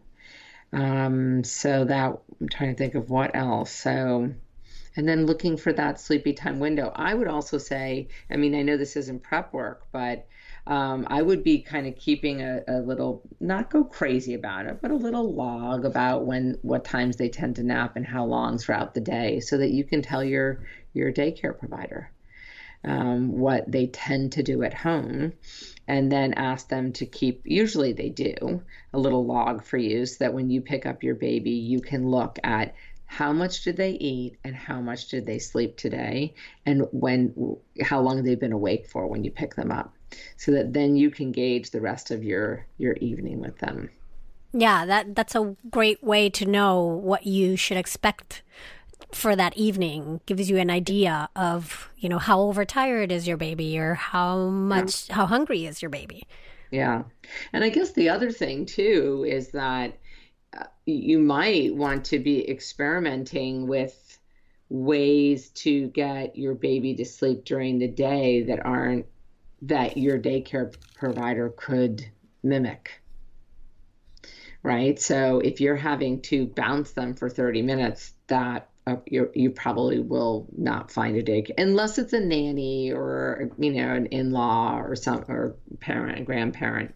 [0.74, 3.72] Um, so that I'm trying to think of what else.
[3.72, 4.34] So,
[4.98, 6.92] and then looking for that sleepy time window.
[6.94, 10.28] I would also say, I mean, I know this isn't prep work, but
[10.68, 14.80] um, I would be kind of keeping a, a, little, not go crazy about it,
[14.82, 18.58] but a little log about when, what times they tend to nap and how long
[18.58, 22.10] throughout the day, so that you can tell your your daycare provider
[22.84, 25.34] um, what they tend to do at home,
[25.88, 27.42] and then ask them to keep.
[27.46, 31.16] Usually they do a little log for you, so that when you pick up your
[31.16, 32.74] baby, you can look at
[33.06, 36.34] how much did they eat and how much did they sleep today
[36.66, 39.95] and when how long they've been awake for when you pick them up
[40.38, 43.90] so that then you can gauge the rest of your your evening with them.
[44.54, 48.42] Yeah, that that's a great way to know what you should expect
[49.12, 50.22] for that evening.
[50.26, 55.10] Gives you an idea of, you know, how overtired is your baby or how much
[55.10, 55.16] yeah.
[55.16, 56.28] how hungry is your baby.
[56.72, 57.04] Yeah.
[57.54, 59.98] And I guess the other thing too is that
[60.58, 64.18] uh, you might want to be experimenting with
[64.70, 69.06] ways to get your baby to sleep during the day that aren't
[69.64, 72.06] that your daycare provider could
[72.44, 73.02] mimic.
[74.64, 75.00] Right?
[75.00, 80.48] So if you're having to bounce them for 30 minutes, that uh, you probably will
[80.56, 85.26] not find a daycare unless it's a nanny or you know an in-law or some
[85.28, 86.94] or parent, grandparent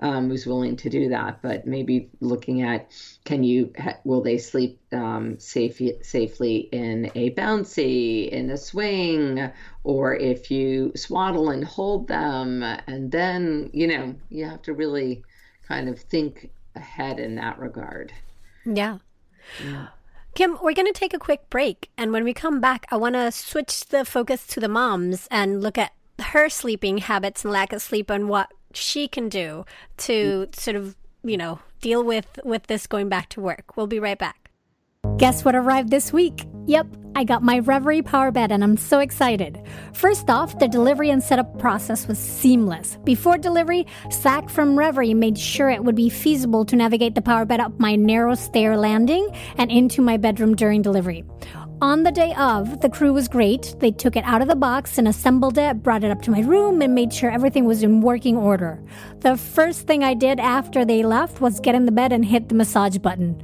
[0.00, 1.40] um, who's willing to do that.
[1.42, 2.90] But maybe looking at
[3.24, 3.72] can you
[4.04, 9.50] will they sleep um, safe, safely in a bouncy, in a swing,
[9.84, 15.22] or if you swaddle and hold them, and then you know you have to really
[15.66, 18.12] kind of think ahead in that regard.
[18.64, 18.98] Yeah.
[19.64, 19.88] Yeah.
[20.34, 21.90] Kim, we're going to take a quick break.
[21.96, 25.62] And when we come back, I want to switch the focus to the moms and
[25.62, 29.64] look at her sleeping habits and lack of sleep and what she can do
[29.98, 30.54] to mm.
[30.54, 33.76] sort of, you know, deal with with this going back to work.
[33.76, 34.46] We'll be right back.
[35.18, 36.44] Guess what arrived this week?
[36.66, 39.62] Yep, I got my Reverie power bed and I'm so excited.
[39.94, 42.98] First off, the delivery and setup process was seamless.
[43.02, 47.46] Before delivery, Zach from Reverie made sure it would be feasible to navigate the power
[47.46, 51.24] bed up my narrow stair landing and into my bedroom during delivery.
[51.82, 53.76] On the day of, the crew was great.
[53.80, 56.40] They took it out of the box and assembled it, brought it up to my
[56.40, 58.82] room, and made sure everything was in working order.
[59.20, 62.48] The first thing I did after they left was get in the bed and hit
[62.48, 63.42] the massage button.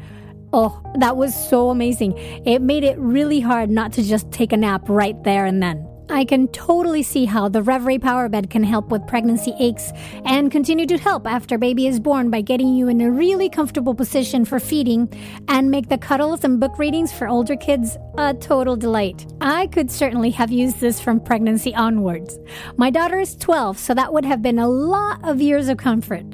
[0.55, 2.17] Oh, that was so amazing.
[2.47, 5.87] It made it really hard not to just take a nap right there and then.
[6.09, 9.93] I can totally see how the Reverie Power Bed can help with pregnancy aches
[10.25, 13.95] and continue to help after baby is born by getting you in a really comfortable
[13.95, 15.09] position for feeding
[15.49, 19.27] and make the cuddles and book readings for older kids a total delight.
[19.41, 22.39] I could certainly have used this from pregnancy onwards.
[22.77, 26.27] My daughter is 12, so that would have been a lot of years of comfort.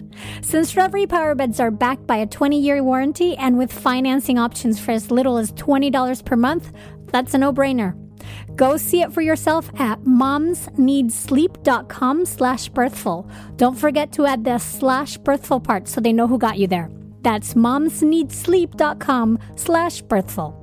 [0.43, 4.81] Since Reverie Power Beds are backed by a 20 year warranty and with financing options
[4.81, 6.73] for as little as $20 per month,
[7.13, 8.08] that's a no brainer.
[8.57, 13.29] Go see it for yourself at momsneedsleep.com slash birthful.
[13.57, 16.91] Don't forget to add the slash birthful part so they know who got you there.
[17.23, 20.55] That's momsneedsleep.com slash birthful.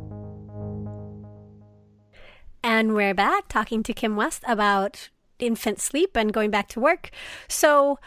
[2.63, 7.12] And we're back talking to Kim West about infant sleep and going back to work.
[7.48, 8.00] So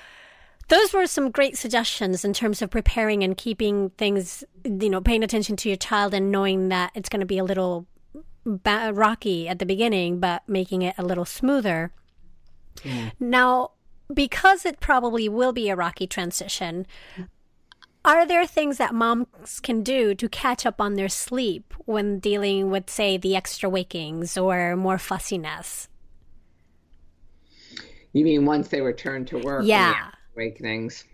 [0.68, 5.22] those were some great suggestions in terms of preparing and keeping things, you know, paying
[5.22, 7.86] attention to your child and knowing that it's going to be a little
[8.44, 11.92] ba- rocky at the beginning, but making it a little smoother.
[12.84, 13.10] Yeah.
[13.18, 13.72] Now,
[14.12, 16.86] because it probably will be a rocky transition,
[18.04, 22.70] are there things that moms can do to catch up on their sleep when dealing
[22.70, 25.88] with, say, the extra wakings or more fussiness?
[28.12, 29.64] You mean once they return to work?
[29.66, 30.10] Yeah.
[30.34, 31.04] Awakenings.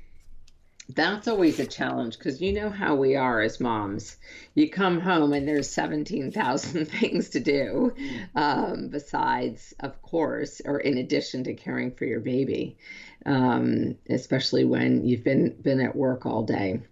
[0.90, 4.18] That's always a challenge because you know how we are as moms.
[4.55, 7.94] You come home and there's 17,000 things to do,
[8.35, 12.77] um, besides, of course, or in addition to caring for your baby,
[13.25, 16.83] um, especially when you've been, been at work all day.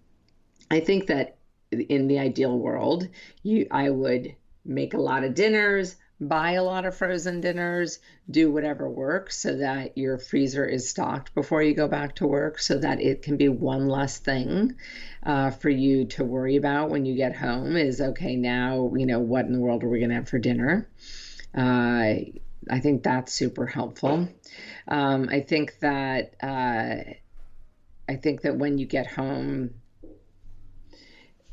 [0.70, 1.36] I think that
[1.70, 3.08] in the ideal world,
[3.42, 5.96] you I would make a lot of dinners,
[6.28, 7.98] buy a lot of frozen dinners,
[8.30, 12.58] do whatever works so that your freezer is stocked before you go back to work
[12.58, 14.76] so that it can be one less thing
[15.24, 19.18] uh, for you to worry about when you get home is okay, now, you know,
[19.18, 20.88] what in the world are we going to have for dinner?
[21.56, 22.14] Uh,
[22.70, 24.28] I think that's super helpful.
[24.86, 27.12] Um, I think that uh,
[28.08, 29.74] I think that when you get home,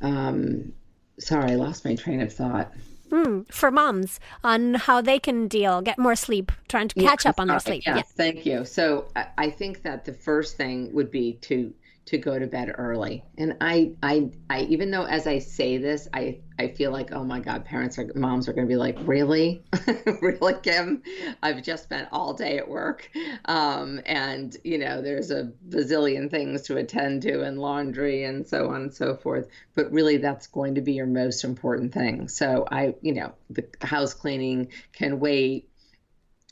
[0.02, 0.74] um,
[1.20, 2.72] sorry, I lost my train of thought.
[3.10, 7.30] Mm, for moms on how they can deal, get more sleep, trying to catch yeah,
[7.30, 7.84] up on their sleep.
[7.86, 8.66] Yeah, yeah, thank you.
[8.66, 11.74] So I think that the first thing would be to
[12.10, 13.24] to go to bed early.
[13.38, 17.24] And I, I, I, even though as I say this, I, I feel like, oh
[17.24, 19.64] my God, parents are, moms are going to be like, really,
[20.22, 21.04] really, Kim?
[21.44, 23.08] I've just spent all day at work,
[23.46, 28.70] um, and you know, there's a bazillion things to attend to, and laundry, and so
[28.70, 29.48] on and so forth.
[29.76, 32.28] But really, that's going to be your most important thing.
[32.28, 35.70] So I, you know, the house cleaning can wait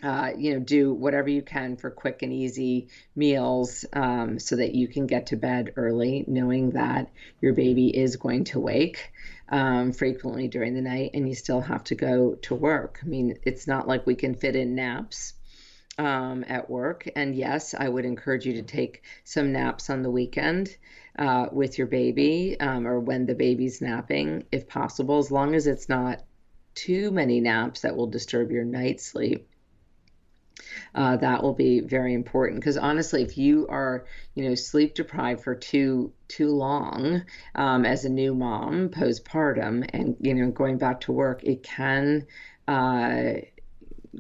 [0.04, 4.76] uh, you know, do whatever you can for quick and easy meals um, so that
[4.76, 7.10] you can get to bed early, knowing that
[7.42, 9.12] your baby is going to wake
[9.50, 13.00] um, frequently during the night and you still have to go to work.
[13.02, 15.34] I mean, it's not like we can fit in naps.
[16.00, 17.10] Um, at work.
[17.16, 20.78] And yes, I would encourage you to take some naps on the weekend
[21.18, 25.66] uh, with your baby um, or when the baby's napping, if possible, as long as
[25.66, 26.22] it's not
[26.76, 29.50] too many naps that will disturb your night sleep
[30.96, 35.44] uh, that will be very important because honestly if you are you know sleep deprived
[35.44, 37.24] for too too long
[37.56, 42.26] um, as a new mom postpartum and you know going back to work it can
[42.68, 43.34] uh,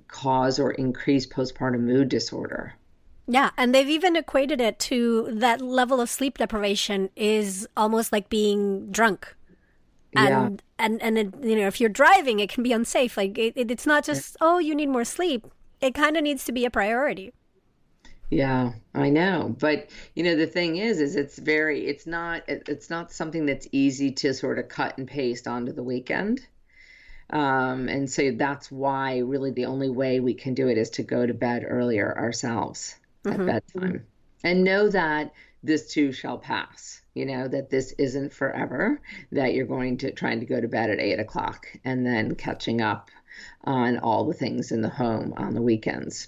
[0.07, 2.73] cause or increase postpartum mood disorder
[3.29, 8.29] yeah, and they've even equated it to that level of sleep deprivation is almost like
[8.29, 9.35] being drunk.
[10.15, 10.85] And yeah.
[10.85, 13.17] and and it, you know, if you're driving, it can be unsafe.
[13.17, 15.45] Like it, it, it's not just oh, you need more sleep
[15.81, 17.33] it kind of needs to be a priority.
[18.29, 19.55] Yeah, I know.
[19.57, 23.67] But you know the thing is is it's very it's not it's not something that's
[23.71, 26.45] easy to sort of cut and paste onto the weekend.
[27.29, 31.03] Um, and so that's why really the only way we can do it is to
[31.03, 33.41] go to bed earlier ourselves mm-hmm.
[33.41, 34.05] at bedtime
[34.43, 39.65] and know that this too shall pass you know that this isn't forever that you're
[39.65, 43.09] going to trying to go to bed at eight o'clock and then catching up
[43.63, 46.27] on all the things in the home on the weekends.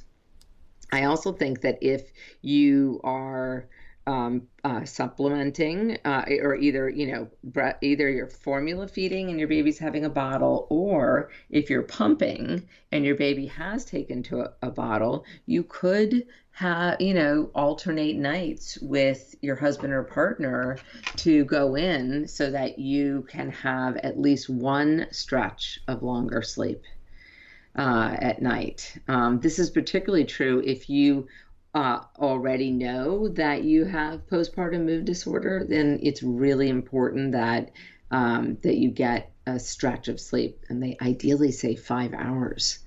[0.92, 3.68] I also think that if you are
[4.08, 9.48] um, uh, supplementing, uh, or either you know, bre- either you're formula feeding and your
[9.48, 14.54] baby's having a bottle, or if you're pumping and your baby has taken to a,
[14.64, 20.78] a bottle, you could have you know alternate nights with your husband or partner
[21.16, 26.82] to go in so that you can have at least one stretch of longer sleep
[27.76, 28.98] uh, at night.
[29.08, 31.28] Um, this is particularly true if you
[31.74, 35.66] uh, already know that you have postpartum mood disorder.
[35.68, 37.72] Then it's really important that
[38.12, 42.80] um, that you get a stretch of sleep, and they ideally say five hours,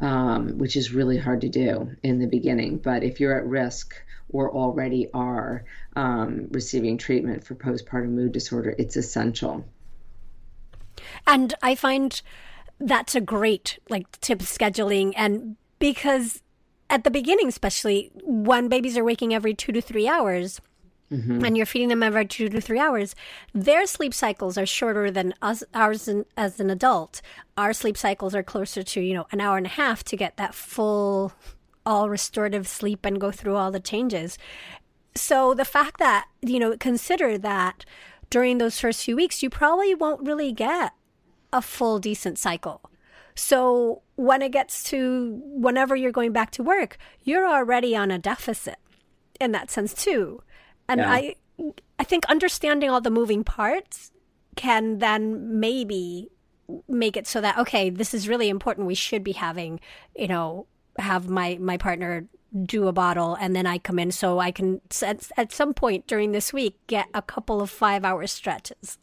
[0.00, 2.78] um, which is really hard to do in the beginning.
[2.78, 3.94] But if you're at risk
[4.30, 5.64] or already are
[5.96, 9.64] um, receiving treatment for postpartum mood disorder, it's essential.
[11.26, 12.20] And I find
[12.80, 15.12] that's a great like tip scheduling.
[15.16, 16.42] And because
[16.90, 20.60] at the beginning especially when babies are waking every two to three hours
[21.10, 21.44] mm-hmm.
[21.44, 23.14] and you're feeding them every two to three hours
[23.52, 27.20] their sleep cycles are shorter than us ours in, as an adult.
[27.56, 30.36] Our sleep cycles are closer to you know an hour and a half to get
[30.36, 31.32] that full
[31.86, 34.38] all restorative sleep and go through all the changes.
[35.14, 37.84] So the fact that you know consider that
[38.30, 40.92] during those first few weeks, you probably won't really get
[41.54, 42.82] a full decent cycle.
[43.34, 48.18] So when it gets to whenever you're going back to work, you're already on a
[48.18, 48.76] deficit
[49.40, 50.42] in that sense too.
[50.88, 51.10] And yeah.
[51.10, 51.34] I
[51.98, 54.12] I think understanding all the moving parts
[54.56, 56.30] can then maybe
[56.88, 58.86] make it so that okay, this is really important.
[58.86, 59.80] We should be having,
[60.14, 60.66] you know,
[60.98, 62.26] have my my partner
[62.62, 66.06] do a bottle and then I come in so I can at, at some point
[66.06, 68.98] during this week get a couple of 5 hour stretches.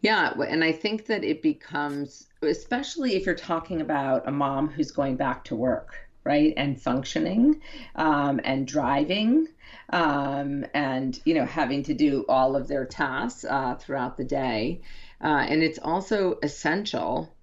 [0.00, 4.90] Yeah, and I think that it becomes especially if you're talking about a mom who's
[4.90, 6.54] going back to work, right?
[6.56, 7.60] And functioning
[7.94, 9.48] um, and driving
[9.90, 14.82] um, and, you know, having to do all of their tasks uh, throughout the day.
[15.22, 17.34] Uh, and it's also essential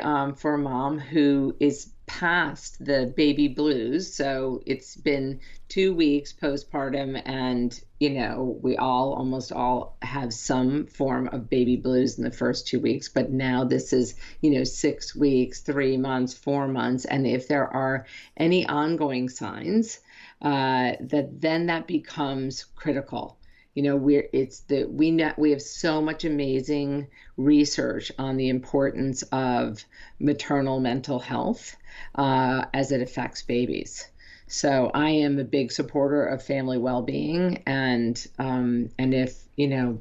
[0.00, 4.12] um, for a mom who is past the baby blues.
[4.12, 10.86] So it's been two weeks postpartum, and you know, we all almost all have some
[10.86, 13.08] form of baby blues in the first two weeks.
[13.08, 17.04] But now this is, you know, six weeks, three months, four months.
[17.04, 18.06] And if there are
[18.36, 20.00] any ongoing signs,
[20.42, 23.38] uh, that then that becomes critical
[23.78, 27.06] you know we're it's the we know we have so much amazing
[27.36, 29.84] research on the importance of
[30.18, 31.76] maternal mental health
[32.14, 34.08] uh, as it affects babies
[34.46, 40.00] so i am a big supporter of family well-being and um, and if you know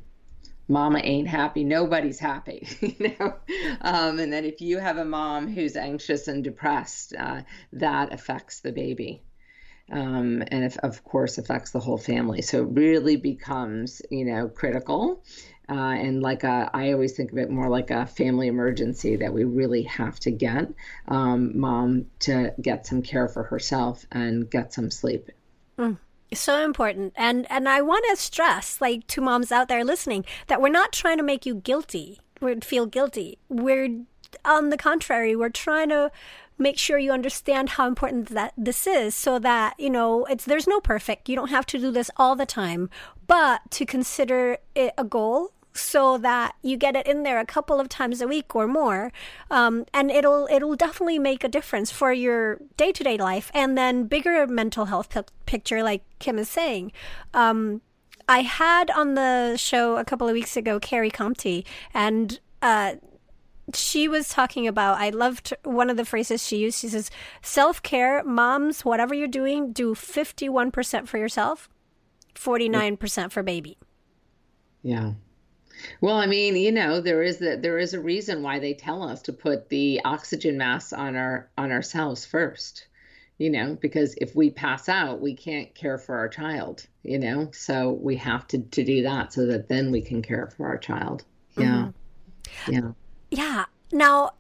[0.70, 3.34] mama ain't happy nobody's happy you know
[3.82, 7.42] um, and then if you have a mom who's anxious and depressed uh,
[7.74, 9.22] that affects the baby
[9.92, 12.42] um, and if, of course affects the whole family.
[12.42, 15.24] So it really becomes, you know, critical.
[15.70, 19.34] Uh, and like a, I always think of it more like a family emergency that
[19.34, 20.74] we really have to get
[21.10, 25.30] um, mom to get some care for herself and get some sleep.
[25.78, 25.98] Mm.
[26.34, 27.14] So important.
[27.16, 30.92] And and i want to stress like to moms out there listening that we're not
[30.92, 32.20] trying to make you guilty.
[32.42, 33.38] We feel guilty.
[33.50, 34.02] We're
[34.44, 36.12] on the contrary we're trying to
[36.58, 40.68] make sure you understand how important that this is so that you know it's there's
[40.68, 41.30] no perfect.
[41.30, 42.90] You don't have to do this all the time.
[43.28, 47.80] But to consider it a goal so that you get it in there a couple
[47.80, 49.12] of times a week or more
[49.50, 53.52] um, and it'll it'll definitely make a difference for your day-to-day life.
[53.54, 56.92] And then bigger mental health p- picture like kim is saying.
[57.34, 57.82] Um,
[58.30, 62.96] i had on the show a couple of weeks ago carrie Contey, and uh,
[63.74, 66.80] she was talking about i loved one of the phrases she used.
[66.80, 67.10] She says
[67.42, 71.70] self-care moms whatever you're doing do 51% for yourself
[72.36, 73.78] 49% for baby.
[74.84, 75.14] Yeah
[76.02, 79.04] well i mean you know there is that there is a reason why they tell
[79.04, 82.88] us to put the oxygen mask on our on ourselves first
[83.38, 87.50] you know because if we pass out we can't care for our child you know
[87.52, 90.78] so we have to to do that so that then we can care for our
[90.78, 91.24] child
[91.58, 92.72] yeah mm-hmm.
[92.72, 92.92] yeah
[93.30, 93.66] yeah.
[93.92, 94.32] Now,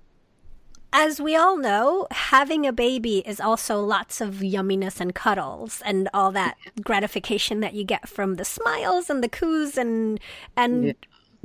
[0.93, 6.09] as we all know, having a baby is also lots of yumminess and cuddles and
[6.13, 10.19] all that gratification that you get from the smiles and the coos and
[10.55, 10.93] and yeah.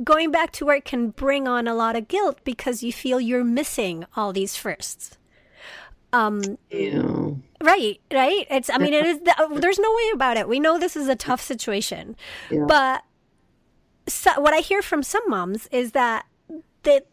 [0.03, 3.43] Going back to work can bring on a lot of guilt because you feel you're
[3.43, 5.17] missing all these firsts.
[6.13, 7.31] Um, yeah.
[7.61, 8.45] Right, right.
[8.49, 8.69] It's.
[8.69, 9.19] I mean, it is.
[9.55, 10.47] There's no way about it.
[10.47, 12.15] We know this is a tough situation,
[12.51, 12.65] yeah.
[12.67, 13.03] but
[14.07, 16.25] so, what I hear from some moms is that
[16.83, 17.07] that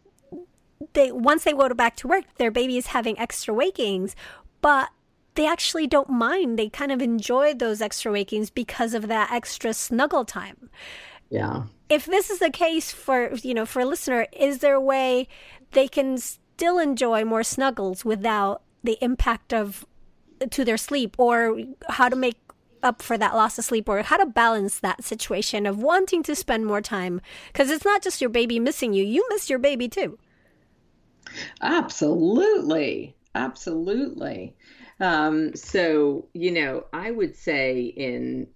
[0.92, 4.14] they once they go back to work, their baby is having extra wakings,
[4.60, 4.90] but
[5.34, 6.58] they actually don't mind.
[6.58, 10.68] They kind of enjoy those extra wakings because of that extra snuggle time.
[11.30, 11.64] Yeah.
[11.88, 15.28] If this is the case for you know for a listener, is there a way
[15.72, 19.86] they can still enjoy more snuggles without the impact of
[20.50, 22.36] to their sleep, or how to make
[22.82, 26.34] up for that loss of sleep or how to balance that situation of wanting to
[26.34, 29.86] spend more time because it's not just your baby missing you you miss your baby
[29.86, 30.18] too
[31.60, 33.16] Absolutely.
[33.34, 34.54] Absolutely.
[34.98, 38.48] Um, so, you know, I would say in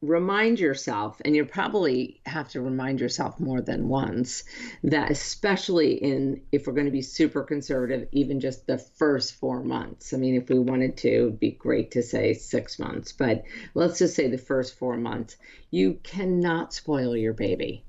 [0.00, 4.44] remind yourself, and you probably have to remind yourself more than once,
[4.82, 9.62] that especially in if we're going to be super conservative, even just the first four
[9.62, 10.12] months.
[10.12, 13.44] I mean, if we wanted to, it'd be great to say six months, but
[13.74, 15.36] let's just say the first four months,
[15.70, 17.84] you cannot spoil your baby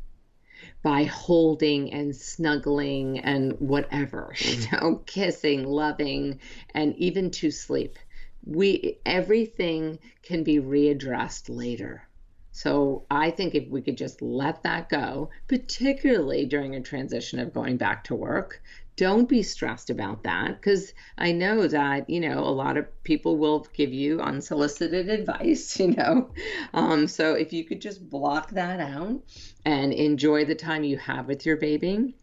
[0.84, 6.40] by holding and snuggling and whatever, you know, kissing, loving,
[6.74, 7.98] and even to sleep.
[8.46, 12.08] We everything can be readdressed later.
[12.52, 17.52] So I think if we could just let that go, particularly during a transition of
[17.52, 18.62] going back to work,
[18.96, 23.38] don't be stressed about that because I know that, you know, a lot of people
[23.38, 26.30] will give you unsolicited advice, you know.
[26.74, 29.24] Um, so if you could just block that out
[29.66, 32.16] and enjoy the time you have with your baby.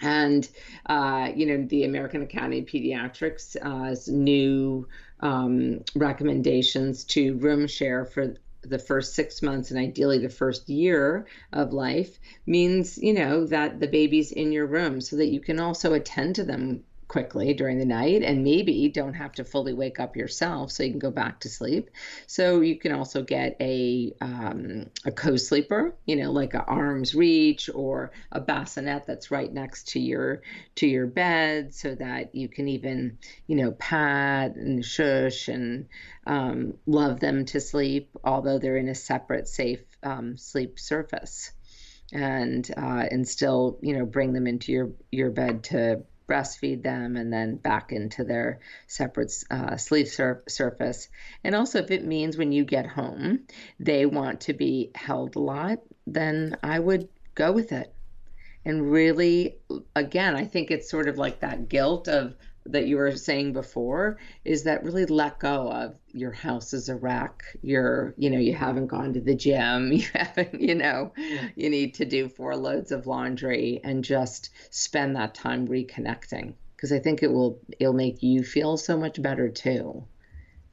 [0.00, 0.48] And,
[0.86, 4.88] uh, you know, the American Academy of Pediatrics' uh, new
[5.22, 11.26] um, recommendations to room share for the first six months and ideally the first year
[11.52, 15.58] of life means, you know, that the baby's in your room so that you can
[15.58, 20.00] also attend to them quickly during the night and maybe don't have to fully wake
[20.00, 21.90] up yourself so you can go back to sleep.
[22.26, 27.68] So you can also get a um, a co-sleeper you know like an arm's reach
[27.74, 30.40] or a bassinet that's right next to your
[30.76, 35.88] to your bed so that you can even you know pat and shush and
[36.26, 41.52] um, love them to sleep although they're in a separate safe um, sleep surface.
[42.14, 46.02] And uh, and still you know bring them into your your bed to
[46.32, 51.08] breastfeed them and then back into their separate uh, sleep sur- surface.
[51.44, 53.40] And also, if it means when you get home
[53.78, 57.92] they want to be held a lot, then I would go with it.
[58.64, 59.56] And really,
[59.96, 62.34] again, I think it's sort of like that guilt of
[62.66, 66.96] that you were saying before is that really let go of your house is a
[66.96, 67.42] wreck.
[67.62, 69.92] You're you know you haven't gone to the gym.
[70.02, 71.12] You haven't you know
[71.56, 76.92] you need to do four loads of laundry and just spend that time reconnecting because
[76.92, 80.04] i think it will it'll make you feel so much better too.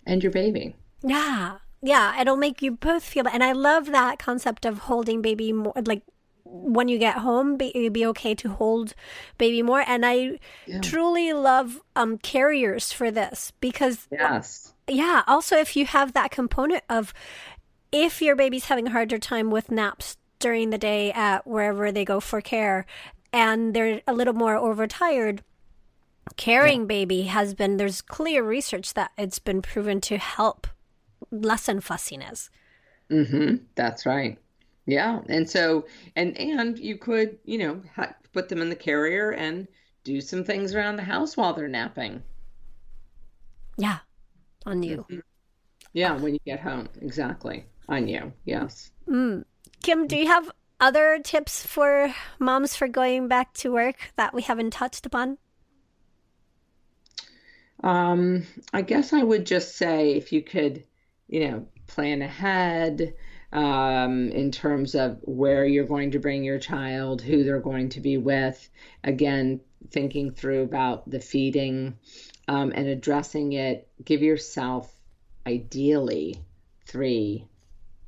[0.05, 0.75] And your baby.
[1.03, 1.57] Yeah.
[1.81, 2.19] Yeah.
[2.19, 6.03] It'll make you both feel and i love that concept of holding baby more like
[6.52, 8.93] when you get home be, it'd be okay to hold
[9.38, 9.84] baby more.
[9.86, 10.82] And i yeah.
[10.82, 14.74] truly love um carriers for this because yes.
[14.88, 17.14] yeah also if you have that component of
[17.91, 22.06] if your baby's having a harder time with naps during the day at wherever they
[22.06, 22.86] go for care
[23.34, 25.43] and they're a little more overtired
[26.38, 26.88] carrying yeah.
[26.88, 30.68] baby has been there's clear research that it's been proven to help
[31.32, 32.50] lessen fussiness.
[33.12, 33.64] Mm-hmm.
[33.76, 34.38] That's right
[34.91, 35.85] yeah, and so
[36.15, 39.67] and and you could you know ha- put them in the carrier and
[40.03, 42.23] do some things around the house while they're napping.
[43.77, 43.99] Yeah,
[44.65, 44.97] on you.
[44.97, 45.19] Mm-hmm.
[45.93, 48.31] Yeah, when you get home, exactly on you.
[48.45, 48.91] Yes.
[49.07, 49.45] Mm.
[49.81, 54.41] Kim, do you have other tips for moms for going back to work that we
[54.41, 55.37] haven't touched upon?
[57.83, 60.83] Um, I guess I would just say if you could,
[61.27, 63.13] you know, plan ahead
[63.52, 68.02] um, in terms of where you're going to bring your child, who they're going to
[68.02, 68.70] be with.
[69.04, 71.97] Again, thinking through about the feeding
[72.47, 73.88] um, and addressing it.
[74.04, 74.93] Give yourself
[75.47, 76.41] ideally
[76.86, 77.47] three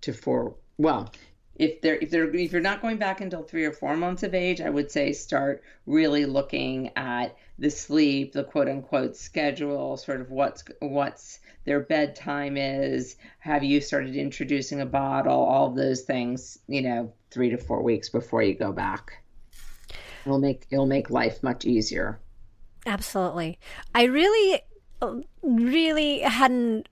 [0.01, 0.55] to four.
[0.77, 1.11] Well,
[1.55, 4.33] if they're if they're if you're not going back until three or four months of
[4.33, 10.21] age, I would say start really looking at the sleep, the quote unquote schedule, sort
[10.21, 16.57] of what's what's their bedtime is, have you started introducing a bottle, all those things,
[16.67, 19.23] you know, three to four weeks before you go back.
[20.25, 22.19] It'll make it'll make life much easier.
[22.85, 23.57] Absolutely.
[23.95, 24.61] I really
[25.41, 26.87] really hadn't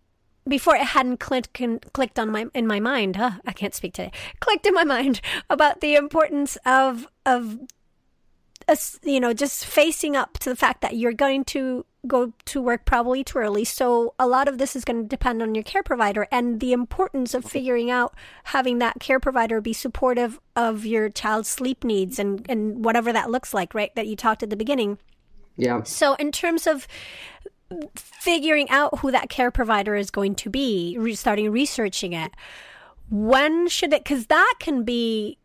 [0.48, 1.62] before it hadn't clicked
[1.94, 3.18] clicked on my in my mind.
[3.18, 4.12] Huh, I can't speak today.
[4.40, 7.60] Clicked in my mind about the importance of of
[9.04, 12.86] you know just facing up to the fact that you're going to go to work
[12.86, 13.66] probably too early.
[13.66, 16.72] So a lot of this is going to depend on your care provider and the
[16.72, 22.18] importance of figuring out having that care provider be supportive of your child's sleep needs
[22.18, 23.94] and, and whatever that looks like, right?
[23.96, 24.98] That you talked at the beginning.
[25.58, 25.84] Yeah.
[25.84, 26.88] So in terms of
[27.96, 32.32] figuring out who that care provider is going to be, re- starting researching it,
[33.10, 35.38] when should it, because that can be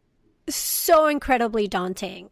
[0.49, 2.31] so incredibly daunting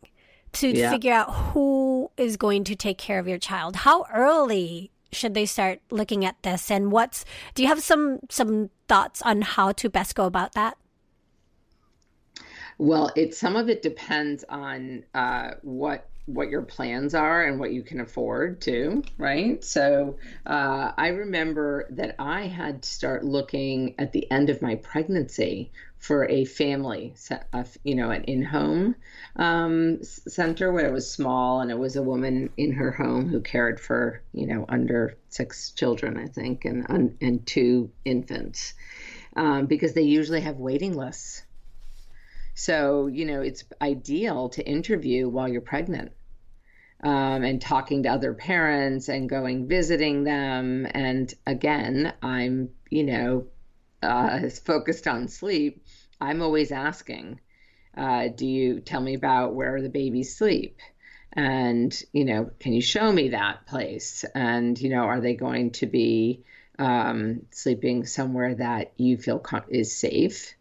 [0.52, 0.90] to yeah.
[0.90, 1.91] figure out who
[2.22, 3.76] is going to take care of your child.
[3.76, 8.70] How early should they start looking at this and what's do you have some some
[8.88, 10.76] thoughts on how to best go about that?
[12.78, 17.72] Well, it some of it depends on uh, what what your plans are and what
[17.72, 19.62] you can afford too, right?
[19.64, 24.76] So uh, I remember that I had to start looking at the end of my
[24.76, 27.14] pregnancy for a family,
[27.84, 28.96] you know, an in-home
[29.36, 33.40] um, center where it was small and it was a woman in her home who
[33.40, 38.74] cared for, you know, under six children, I think, and and two infants,
[39.36, 41.44] um, because they usually have waiting lists.
[42.54, 46.12] So you know, it's ideal to interview while you're pregnant.
[47.04, 50.86] Um, and talking to other parents and going visiting them.
[50.88, 53.46] And again, I'm, you know,
[54.00, 55.84] uh, focused on sleep,
[56.20, 57.40] I'm always asking,
[57.96, 60.78] uh, do you tell me about where the babies sleep?
[61.32, 65.70] and you know can you show me that place and you know are they going
[65.70, 66.42] to be
[66.78, 70.54] um, sleeping somewhere that you feel is safe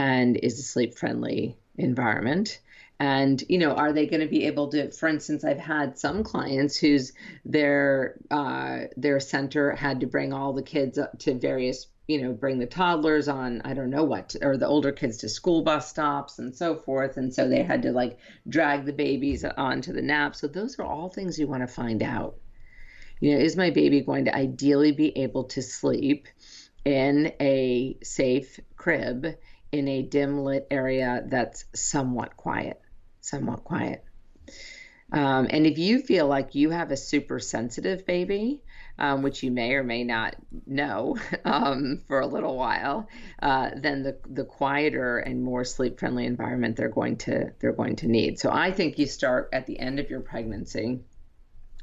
[0.00, 2.60] and is a sleep friendly environment
[2.98, 6.24] and you know are they going to be able to for instance i've had some
[6.24, 7.12] clients whose
[7.44, 12.32] their uh, their center had to bring all the kids up to various you know,
[12.32, 15.88] bring the toddlers on, I don't know what, or the older kids to school bus
[15.88, 17.16] stops and so forth.
[17.16, 20.34] And so they had to like drag the babies onto the nap.
[20.34, 22.34] So those are all things you want to find out.
[23.20, 26.26] You know, is my baby going to ideally be able to sleep
[26.84, 29.36] in a safe crib
[29.72, 32.80] in a dim lit area that's somewhat quiet?
[33.20, 34.04] Somewhat quiet.
[35.12, 38.62] Um, and if you feel like you have a super sensitive baby,
[38.98, 43.08] um, which you may or may not know um, for a little while,
[43.42, 47.96] uh, then the the quieter and more sleep friendly environment they're going to they're going
[47.96, 48.38] to need.
[48.38, 51.00] So I think you start at the end of your pregnancy,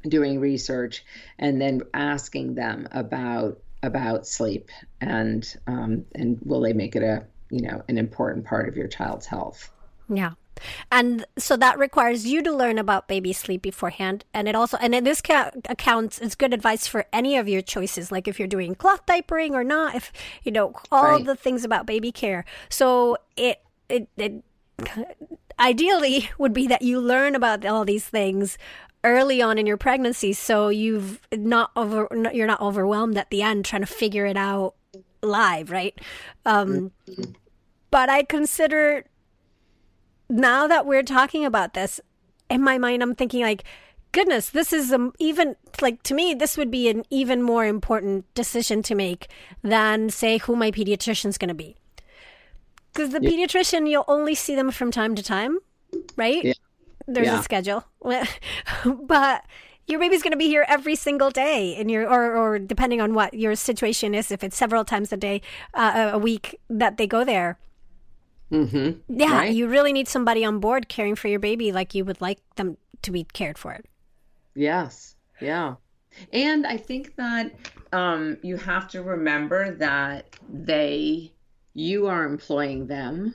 [0.06, 1.04] doing research,
[1.38, 4.70] and then asking them about about sleep
[5.00, 8.88] and um, and will they make it a you know an important part of your
[8.88, 9.70] child's health.
[10.08, 10.32] Yeah.
[10.90, 14.24] And so that requires you to learn about baby sleep beforehand.
[14.34, 17.62] And it also, and in this ca- accounts, it's good advice for any of your
[17.62, 21.24] choices, like if you're doing cloth diapering or not, if, you know, all right.
[21.24, 22.44] the things about baby care.
[22.68, 24.42] So it, it, it
[25.58, 28.58] ideally would be that you learn about all these things
[29.04, 33.64] early on in your pregnancy so you've not over you're not overwhelmed at the end
[33.64, 34.74] trying to figure it out
[35.22, 36.00] live right
[36.46, 37.32] um mm-hmm.
[37.90, 39.04] but i consider
[40.28, 42.00] now that we're talking about this,
[42.50, 43.64] in my mind, I'm thinking like,
[44.12, 48.32] goodness, this is a, even like to me, this would be an even more important
[48.34, 49.28] decision to make
[49.62, 51.76] than say who my pediatrician's going to be.
[52.92, 53.30] Because the yeah.
[53.30, 55.58] pediatrician, you'll only see them from time to time,
[56.16, 56.44] right?
[56.44, 56.52] Yeah.
[57.06, 57.40] There's yeah.
[57.40, 57.84] a schedule,
[59.02, 59.44] but
[59.88, 63.14] your baby's going to be here every single day in your or, or depending on
[63.14, 65.40] what your situation is if it's several times a day
[65.74, 67.58] uh, a week that they go there
[68.50, 69.20] Mm-hmm.
[69.20, 69.52] Yeah, right?
[69.52, 72.76] you really need somebody on board caring for your baby like you would like them
[73.02, 73.78] to be cared for.
[74.54, 75.16] Yes.
[75.40, 75.74] Yeah.
[76.32, 77.52] And I think that
[77.92, 81.32] um, you have to remember that they,
[81.74, 83.34] you are employing them,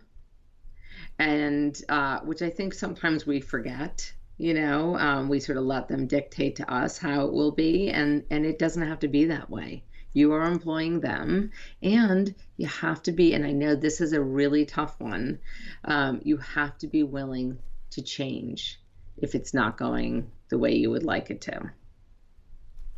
[1.19, 4.11] and uh, which I think sometimes we forget.
[4.37, 7.89] You know, um, we sort of let them dictate to us how it will be,
[7.89, 12.67] and and it doesn't have to be that way you are employing them and you
[12.67, 15.39] have to be and i know this is a really tough one
[15.85, 17.57] um, you have to be willing
[17.89, 18.79] to change
[19.17, 21.71] if it's not going the way you would like it to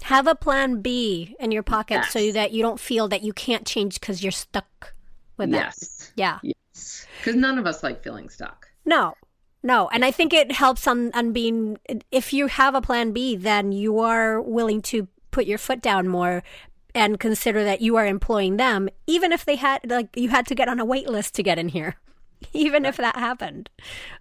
[0.04, 2.12] have a plan b in your pocket yes.
[2.12, 4.94] so that you don't feel that you can't change because you're stuck
[5.38, 5.58] with that.
[5.58, 6.12] yes.
[6.16, 9.14] that yeah yes because none of us like feeling stuck no
[9.66, 11.80] no, and I think it helps on on being
[12.12, 16.08] if you have a plan B, then you are willing to put your foot down
[16.08, 16.44] more
[16.94, 20.56] and consider that you are employing them, even if they had like you had to
[20.56, 21.96] get on a wait list to get in here.
[22.54, 22.90] Even right.
[22.90, 23.70] if that happened.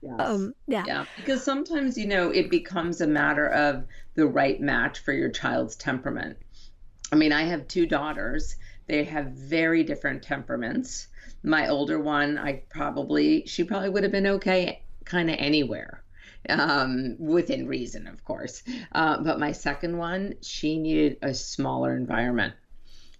[0.00, 0.14] Yes.
[0.18, 0.84] Um, yeah.
[0.86, 1.04] Yeah.
[1.16, 3.84] Because sometimes, you know, it becomes a matter of
[4.14, 6.38] the right match for your child's temperament.
[7.12, 8.54] I mean, I have two daughters.
[8.86, 11.08] They have very different temperaments.
[11.42, 16.02] My older one, I probably, she probably would have been okay kind of anywhere
[16.48, 18.62] um, within reason, of course.
[18.92, 22.54] Uh, but my second one, she needed a smaller environment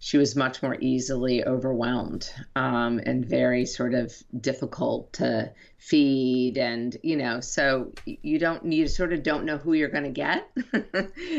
[0.04, 6.98] she was much more easily overwhelmed um, and very sort of difficult to feed and
[7.02, 10.46] you know so you don't you sort of don't know who you're going to get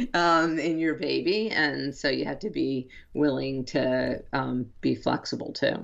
[0.16, 5.54] um, in your baby and so you have to be willing to um, be flexible
[5.54, 5.76] too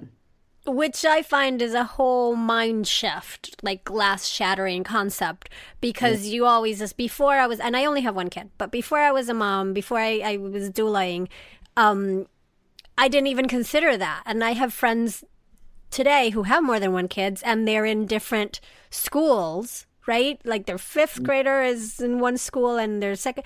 [0.66, 5.50] which I find is a whole mind shift, like glass shattering concept.
[5.80, 9.00] Because you always, just before I was, and I only have one kid, but before
[9.00, 11.28] I was a mom, before I, I was doulaing,
[11.78, 12.28] um,
[12.98, 14.24] I didn't even consider that.
[14.26, 15.24] And I have friends
[15.90, 20.40] today who have more than one kids and they're in different schools, right?
[20.46, 21.24] Like their fifth mm.
[21.24, 23.44] grader is in one school and their second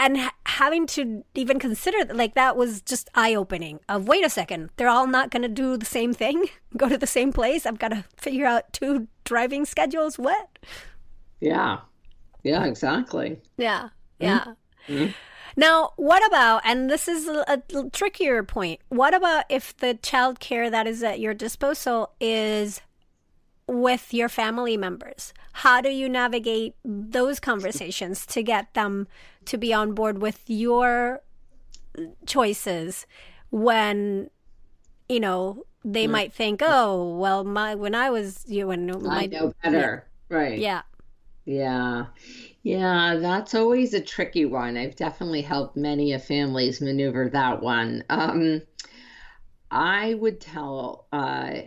[0.00, 4.30] and ha- having to even consider like that was just eye opening of wait a
[4.30, 6.46] second they're all not going to do the same thing
[6.76, 10.58] go to the same place i've got to figure out two driving schedules what
[11.40, 11.78] yeah
[12.42, 14.40] yeah exactly yeah yeah
[14.88, 14.92] mm-hmm.
[14.92, 15.10] mm-hmm.
[15.56, 17.44] Now, what about, and this is a,
[17.74, 22.80] a trickier point, what about if the child care that is at your disposal is
[23.70, 25.32] with your family members?
[25.52, 29.06] How do you navigate those conversations to get them
[29.44, 31.22] to be on board with your
[32.26, 33.06] choices
[33.50, 34.28] when,
[35.08, 36.10] you know, they mm.
[36.10, 40.58] might think, oh, well, my when I was you and my, I know better, right?
[40.58, 40.82] Yeah,
[41.44, 42.06] Yeah.
[42.62, 44.76] Yeah, that's always a tricky one.
[44.76, 48.04] I've definitely helped many of families maneuver that one.
[48.10, 48.62] Um,
[49.70, 51.62] I would tell, uh,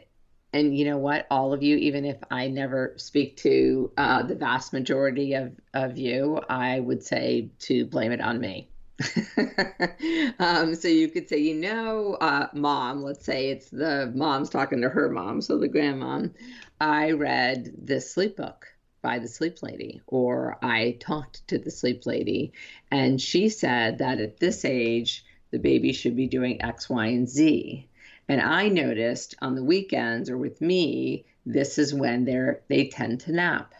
[0.53, 4.35] and you know what, all of you, even if I never speak to uh, the
[4.35, 8.69] vast majority of, of you, I would say to blame it on me.
[10.39, 14.81] um, so you could say, you know, uh, mom, let's say it's the mom's talking
[14.81, 16.31] to her mom, so the grandmom,
[16.79, 18.67] I read this sleep book
[19.01, 22.53] by the sleep lady, or I talked to the sleep lady,
[22.91, 27.27] and she said that at this age, the baby should be doing X, Y, and
[27.27, 27.87] Z.
[28.27, 33.21] And I noticed on the weekends or with me, this is when they're they tend
[33.21, 33.73] to nap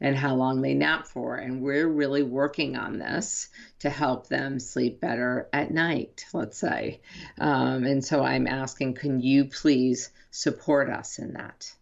[0.00, 1.36] and how long they nap for.
[1.36, 3.48] And we're really working on this
[3.80, 7.00] to help them sleep better at night, let's say.
[7.38, 11.72] Um, and so I'm asking, can you please support us in that?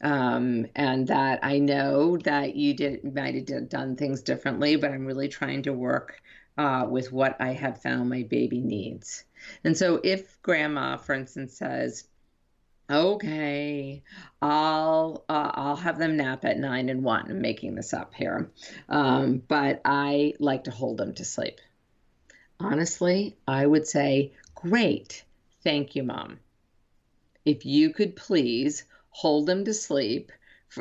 [0.00, 5.06] Um, and that I know that you did might have done things differently, but I'm
[5.06, 6.20] really trying to work
[6.58, 9.24] uh, with what I have found my baby needs.
[9.64, 12.04] And so if grandma, for instance, says,
[12.90, 14.02] Okay,
[14.42, 17.30] I'll uh, I'll have them nap at nine and one.
[17.30, 18.50] I'm making this up here,
[18.90, 21.60] um, but I like to hold them to sleep.
[22.60, 25.24] Honestly, I would say, great,
[25.62, 26.40] thank you, mom.
[27.46, 30.30] If you could please hold them to sleep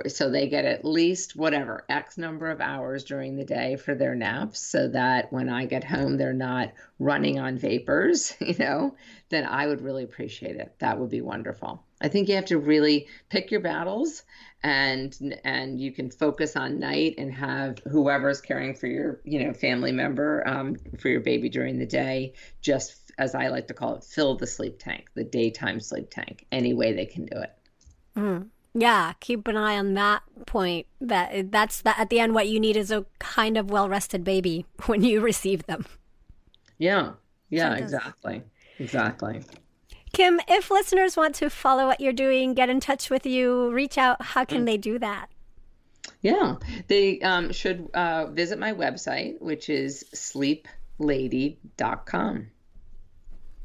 [0.08, 4.16] so they get at least whatever X number of hours during the day for their
[4.16, 8.96] naps so that when I get home, they're not running on vapors, you know,
[9.30, 10.76] then I would really appreciate it.
[10.80, 11.84] That would be wonderful.
[12.02, 14.24] I think you have to really pick your battles
[14.62, 19.54] and and you can focus on night and have whoever's caring for your you know
[19.54, 23.96] family member um, for your baby during the day just as I like to call
[23.96, 27.54] it fill the sleep tank the daytime sleep tank any way they can do it.
[28.18, 28.50] Mm.
[28.74, 30.88] Yeah, keep an eye on that point.
[31.00, 34.66] That that's that at the end what you need is a kind of well-rested baby
[34.86, 35.86] when you receive them.
[36.78, 37.12] Yeah.
[37.50, 37.94] Yeah, Sometimes.
[37.94, 38.44] exactly.
[38.80, 39.44] Exactly.
[40.12, 43.98] Kim, if listeners want to follow what you're doing, get in touch with you, reach
[43.98, 44.66] out, how can mm.
[44.66, 45.28] they do that?
[46.22, 46.56] Yeah,
[46.88, 52.48] they um, should uh, visit my website, which is sleeplady.com.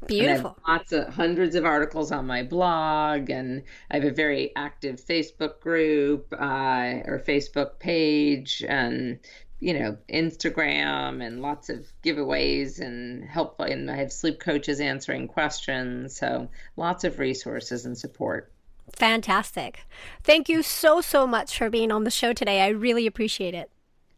[0.07, 0.57] Beautiful.
[0.67, 5.59] lots of hundreds of articles on my blog, and I have a very active Facebook
[5.59, 9.19] group uh, or Facebook page, and
[9.59, 13.59] you know Instagram, and lots of giveaways and help.
[13.59, 18.51] And I have sleep coaches answering questions, so lots of resources and support.
[18.95, 19.81] Fantastic.
[20.23, 22.61] Thank you so so much for being on the show today.
[22.61, 23.69] I really appreciate it.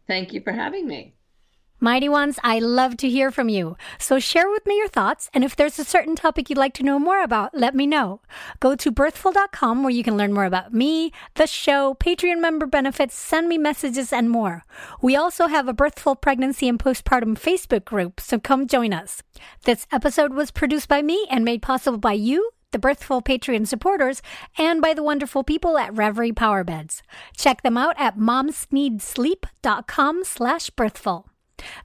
[0.06, 1.14] Thank you for having me.
[1.84, 3.76] Mighty ones, I love to hear from you.
[3.98, 6.84] So share with me your thoughts, and if there's a certain topic you'd like to
[6.84, 8.20] know more about, let me know.
[8.60, 13.16] Go to birthful.com where you can learn more about me, the show, Patreon member benefits,
[13.16, 14.64] send me messages, and more.
[15.02, 19.24] We also have a Birthful Pregnancy and Postpartum Facebook group, so come join us.
[19.64, 24.22] This episode was produced by me and made possible by you, the Birthful Patreon supporters,
[24.56, 27.02] and by the wonderful people at Reverie Powerbeds.
[27.36, 31.26] Check them out at momsneedsleep.com slash birthful.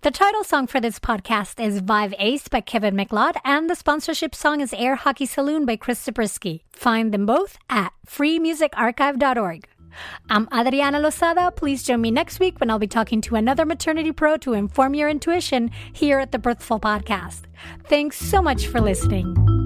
[0.01, 4.33] The title song for this podcast is Vibe Ace by Kevin MacLeod, and the sponsorship
[4.35, 6.63] song is Air Hockey Saloon by Chris Zabriskie.
[6.71, 9.67] Find them both at freemusicarchive.org.
[10.29, 11.55] I'm Adriana Lozada.
[11.55, 14.93] Please join me next week when I'll be talking to another maternity pro to inform
[14.93, 17.41] your intuition here at the Birthful Podcast.
[17.85, 19.56] Thanks so much for listening.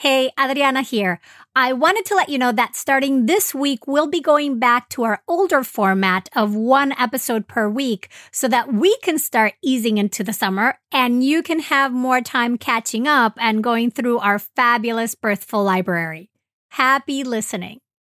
[0.00, 1.20] Hey, Adriana here.
[1.54, 5.02] I wanted to let you know that starting this week, we'll be going back to
[5.02, 10.24] our older format of one episode per week so that we can start easing into
[10.24, 15.14] the summer and you can have more time catching up and going through our fabulous
[15.14, 16.30] Birthful library.
[16.70, 17.80] Happy listening.